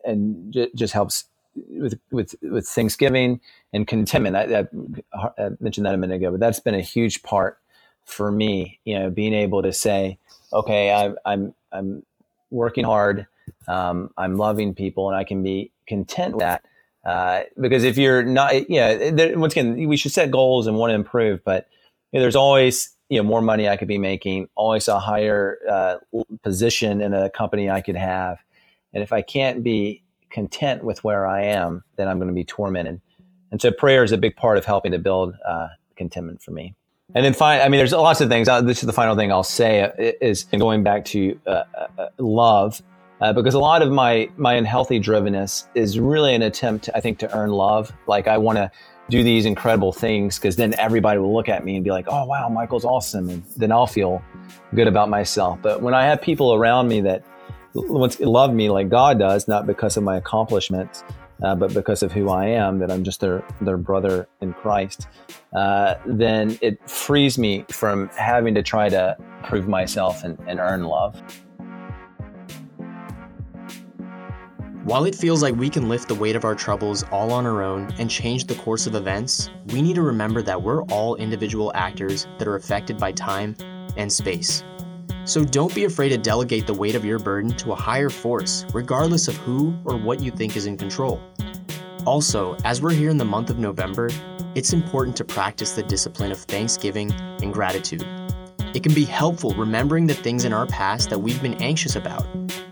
and 0.05 0.53
j- 0.53 0.69
just 0.75 0.93
helps 0.93 1.25
with 1.69 1.99
with 2.11 2.35
with 2.41 2.67
Thanksgiving 2.67 3.41
and 3.73 3.87
contentment. 3.87 4.35
I, 4.35 4.67
I, 5.13 5.29
I, 5.37 5.49
mentioned 5.59 5.85
that 5.85 5.95
a 5.95 5.97
minute 5.97 6.15
ago, 6.15 6.31
but 6.31 6.39
that's 6.39 6.59
been 6.59 6.75
a 6.75 6.81
huge 6.81 7.23
part 7.23 7.59
for 8.05 8.31
me. 8.31 8.79
You 8.85 8.99
know, 8.99 9.09
being 9.09 9.33
able 9.33 9.63
to 9.63 9.73
say, 9.73 10.17
okay, 10.53 10.91
I'm 10.91 11.15
I'm 11.25 11.53
I'm 11.71 12.03
working 12.51 12.83
hard, 12.83 13.27
um, 13.67 14.11
I'm 14.17 14.37
loving 14.37 14.73
people, 14.73 15.09
and 15.09 15.17
I 15.17 15.23
can 15.23 15.43
be 15.43 15.71
content 15.87 16.35
with 16.35 16.41
that. 16.41 16.63
Uh, 17.05 17.43
because 17.59 17.83
if 17.83 17.97
you're 17.97 18.23
not, 18.23 18.69
yeah, 18.69 19.11
there, 19.11 19.37
once 19.39 19.53
again, 19.53 19.87
we 19.87 19.95
should 19.95 20.11
set 20.11 20.29
goals 20.29 20.67
and 20.67 20.77
want 20.77 20.91
to 20.91 20.95
improve, 20.95 21.43
but 21.43 21.67
you 22.11 22.19
know, 22.19 22.21
there's 22.21 22.35
always 22.35 22.89
you 23.09 23.17
know 23.17 23.23
more 23.23 23.41
money 23.41 23.69
I 23.69 23.77
could 23.77 23.87
be 23.87 23.97
making, 23.97 24.49
always 24.55 24.87
a 24.87 24.99
higher 24.99 25.57
uh, 25.69 25.97
position 26.43 27.01
in 27.01 27.13
a 27.13 27.29
company 27.29 27.69
I 27.69 27.81
could 27.81 27.95
have, 27.95 28.39
and 28.93 29.03
if 29.03 29.13
I 29.13 29.21
can't 29.21 29.63
be 29.63 30.03
content 30.29 30.83
with 30.83 31.03
where 31.03 31.25
I 31.25 31.43
am, 31.43 31.83
then 31.95 32.07
I'm 32.07 32.17
going 32.17 32.27
to 32.27 32.33
be 32.33 32.43
tormented. 32.43 33.01
And 33.51 33.61
so 33.61 33.71
prayer 33.71 34.03
is 34.03 34.11
a 34.11 34.17
big 34.17 34.35
part 34.35 34.57
of 34.57 34.65
helping 34.65 34.91
to 34.91 34.99
build 34.99 35.35
uh, 35.47 35.69
contentment 35.95 36.41
for 36.41 36.51
me. 36.51 36.75
And 37.15 37.23
then 37.23 37.33
fine, 37.33 37.61
I 37.61 37.69
mean, 37.69 37.77
there's 37.77 37.93
lots 37.93 38.19
of 38.19 38.27
things. 38.27 38.49
Uh, 38.49 38.61
this 38.61 38.83
is 38.83 38.87
the 38.87 38.93
final 38.93 39.15
thing 39.15 39.31
I'll 39.31 39.43
say 39.43 39.81
uh, 39.81 39.91
is 40.21 40.43
going 40.43 40.83
back 40.83 41.05
to 41.05 41.39
uh, 41.47 41.63
uh, 41.97 42.09
uh, 43.21 43.33
because 43.33 43.53
a 43.53 43.59
lot 43.59 43.81
of 43.81 43.91
my 43.91 44.29
my 44.37 44.53
unhealthy 44.53 44.99
drivenness 44.99 45.67
is 45.75 45.99
really 45.99 46.35
an 46.35 46.41
attempt, 46.41 46.89
I 46.93 46.99
think, 46.99 47.19
to 47.19 47.35
earn 47.35 47.51
love. 47.51 47.91
Like 48.07 48.27
I 48.27 48.37
want 48.37 48.57
to 48.57 48.71
do 49.09 49.23
these 49.23 49.45
incredible 49.45 49.93
things 49.93 50.37
because 50.37 50.57
then 50.57 50.73
everybody 50.77 51.19
will 51.19 51.33
look 51.33 51.49
at 51.49 51.63
me 51.63 51.75
and 51.75 51.83
be 51.83 51.91
like, 51.91 52.05
"Oh, 52.09 52.25
wow, 52.25 52.49
Michael's 52.49 52.85
awesome," 52.85 53.29
and 53.29 53.43
then 53.55 53.71
I'll 53.71 53.87
feel 53.87 54.21
good 54.75 54.87
about 54.87 55.09
myself. 55.09 55.59
But 55.61 55.81
when 55.81 55.93
I 55.93 56.05
have 56.05 56.21
people 56.21 56.53
around 56.53 56.87
me 56.87 57.01
that 57.01 57.23
love 57.73 58.53
me 58.53 58.69
like 58.69 58.89
God 58.89 59.19
does, 59.19 59.47
not 59.47 59.65
because 59.65 59.97
of 59.97 60.03
my 60.03 60.17
accomplishments, 60.17 61.03
uh, 61.43 61.55
but 61.55 61.73
because 61.73 62.03
of 62.03 62.11
who 62.11 62.29
I 62.29 62.47
am, 62.47 62.79
that 62.79 62.91
I'm 62.91 63.03
just 63.03 63.19
their 63.19 63.43
their 63.61 63.77
brother 63.77 64.27
in 64.41 64.53
Christ, 64.53 65.07
uh, 65.53 65.95
then 66.05 66.57
it 66.61 66.87
frees 66.89 67.37
me 67.37 67.65
from 67.69 68.09
having 68.09 68.55
to 68.55 68.63
try 68.63 68.89
to 68.89 69.17
prove 69.43 69.67
myself 69.67 70.23
and, 70.23 70.37
and 70.47 70.59
earn 70.59 70.83
love. 70.83 71.21
While 74.87 75.03
it 75.03 75.15
feels 75.15 75.43
like 75.43 75.53
we 75.57 75.69
can 75.69 75.89
lift 75.89 76.07
the 76.07 76.15
weight 76.15 76.37
of 76.37 76.45
our 76.45 76.55
troubles 76.55 77.03
all 77.11 77.33
on 77.33 77.45
our 77.45 77.61
own 77.61 77.91
and 77.99 78.09
change 78.09 78.45
the 78.45 78.55
course 78.55 78.87
of 78.87 78.95
events, 78.95 79.49
we 79.65 79.81
need 79.81 79.95
to 79.95 80.01
remember 80.01 80.41
that 80.43 80.61
we're 80.61 80.83
all 80.83 81.17
individual 81.17 81.73
actors 81.75 82.25
that 82.37 82.47
are 82.47 82.55
affected 82.55 82.97
by 82.97 83.11
time 83.11 83.53
and 83.97 84.09
space. 84.09 84.63
So 85.25 85.43
don't 85.43 85.75
be 85.75 85.83
afraid 85.83 86.09
to 86.09 86.17
delegate 86.17 86.67
the 86.67 86.73
weight 86.73 86.95
of 86.95 87.03
your 87.03 87.19
burden 87.19 87.51
to 87.57 87.73
a 87.73 87.75
higher 87.75 88.09
force, 88.09 88.65
regardless 88.73 89.27
of 89.27 89.35
who 89.35 89.77
or 89.83 89.97
what 89.97 90.21
you 90.21 90.31
think 90.31 90.55
is 90.55 90.67
in 90.67 90.77
control. 90.77 91.21
Also, 92.05 92.55
as 92.63 92.81
we're 92.81 92.93
here 92.93 93.09
in 93.09 93.17
the 93.17 93.25
month 93.25 93.49
of 93.49 93.59
November, 93.59 94.09
it's 94.55 94.71
important 94.71 95.17
to 95.17 95.25
practice 95.25 95.73
the 95.73 95.83
discipline 95.83 96.31
of 96.31 96.37
thanksgiving 96.37 97.11
and 97.11 97.51
gratitude. 97.51 98.07
It 98.73 98.83
can 98.83 98.93
be 98.93 99.03
helpful 99.03 99.53
remembering 99.55 100.07
the 100.07 100.13
things 100.13 100.45
in 100.45 100.53
our 100.53 100.65
past 100.65 101.09
that 101.09 101.19
we've 101.19 101.41
been 101.41 101.55
anxious 101.55 101.97
about. 101.97 102.25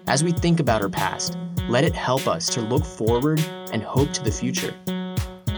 As 0.07 0.23
we 0.23 0.31
think 0.31 0.61
about 0.61 0.81
our 0.81 0.87
past, 0.87 1.37
let 1.69 1.83
it 1.83 1.95
help 1.95 2.27
us 2.27 2.49
to 2.49 2.61
look 2.61 2.85
forward 2.85 3.39
and 3.71 3.81
hope 3.83 4.11
to 4.13 4.23
the 4.23 4.31
future. 4.31 4.73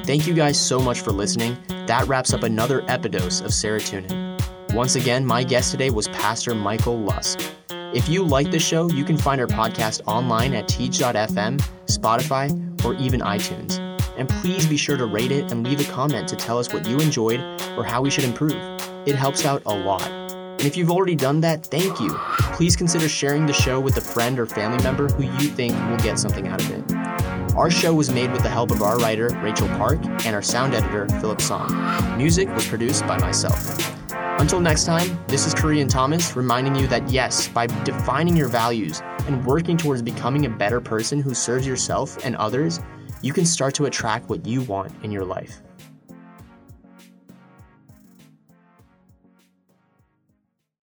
Thank 0.04 0.26
you 0.26 0.34
guys 0.34 0.60
so 0.60 0.80
much 0.80 1.02
for 1.02 1.12
listening. 1.12 1.58
That 1.86 2.08
wraps 2.08 2.34
up 2.34 2.44
another 2.44 2.82
epidose 2.84 3.42
of 3.42 3.52
serotonin. 3.52 4.74
Once 4.74 4.96
again, 4.96 5.26
my 5.26 5.44
guest 5.44 5.72
today 5.72 5.90
was 5.90 6.08
Pastor 6.10 6.56
Michael 6.56 6.98
Lusk. 6.98 7.42
If 7.70 8.08
you 8.10 8.24
like 8.24 8.52
the 8.52 8.60
show, 8.60 8.90
you 8.90 9.04
can 9.04 9.18
find 9.18 9.42
our 9.42 9.48
podcast 9.48 10.02
online 10.08 10.54
at 10.54 10.68
teach.fm, 10.68 11.62
Spotify, 11.86 12.86
or 12.86 12.94
even 12.96 13.22
iTunes. 13.22 13.80
And 14.18 14.28
please 14.28 14.66
be 14.66 14.78
sure 14.78 14.98
to 14.98 15.06
rate 15.06 15.32
it 15.32 15.52
and 15.52 15.66
leave 15.66 15.80
a 15.80 15.92
comment 15.92 16.28
to 16.30 16.36
tell 16.36 16.58
us 16.58 16.72
what 16.74 16.88
you 16.88 17.00
enjoyed 17.00 17.40
or 17.78 17.84
how 17.84 18.02
we 18.02 18.10
should 18.10 18.24
improve. 18.24 18.56
It 19.06 19.16
helps 19.16 19.46
out 19.46 19.62
a 19.66 19.76
lot. 19.76 20.08
And 20.10 20.62
if 20.62 20.76
you've 20.76 20.92
already 20.92 21.16
done 21.16 21.42
that, 21.42 21.66
thank 21.66 22.00
you. 22.00 22.18
Please 22.58 22.76
consider 22.76 23.08
sharing 23.08 23.46
the 23.46 23.54
show 23.54 23.80
with 23.80 23.98
a 23.98 24.02
friend 24.02 24.40
or 24.40 24.48
family 24.48 24.82
member 24.82 25.08
who 25.10 25.22
you 25.22 25.48
think 25.48 25.76
will 25.92 25.98
get 25.98 26.18
something 26.18 26.48
out 26.48 26.60
of 26.60 26.72
it. 26.72 27.56
Our 27.56 27.70
show 27.70 27.94
was 27.94 28.12
made 28.12 28.32
with 28.32 28.42
the 28.42 28.50
help 28.50 28.72
of 28.72 28.82
our 28.82 28.98
writer, 28.98 29.30
Rachel 29.44 29.68
Park, 29.78 30.04
and 30.26 30.36
our 30.36 30.42
sound 30.42 30.74
editor, 30.74 31.08
Philip 31.20 31.40
Song. 31.40 32.18
Music 32.18 32.50
was 32.56 32.66
produced 32.66 33.06
by 33.06 33.20
myself. 33.20 33.78
Until 34.40 34.60
next 34.60 34.86
time, 34.86 35.24
this 35.28 35.46
is 35.46 35.54
Korean 35.54 35.88
Thomas 35.88 36.36
reminding 36.36 36.76
you 36.76 36.88
that 36.88 37.08
yes, 37.08 37.48
by 37.48 37.68
defining 37.68 38.36
your 38.36 38.50
values 38.50 39.04
and 39.28 39.46
working 39.46 39.78
towards 39.78 40.02
becoming 40.02 40.48
a 40.48 40.50
better 40.50 40.82
person 40.82 41.22
who 41.22 41.36
serves 41.36 41.68
yourself 41.68 42.18
and 42.26 42.36
others, 42.38 42.80
you 43.22 43.34
can 43.34 43.46
start 43.46 43.76
to 43.76 43.86
attract 43.86 44.30
what 44.30 44.48
you 44.48 44.64
want 44.64 44.92
in 45.04 45.12
your 45.12 45.26
life. 45.26 45.62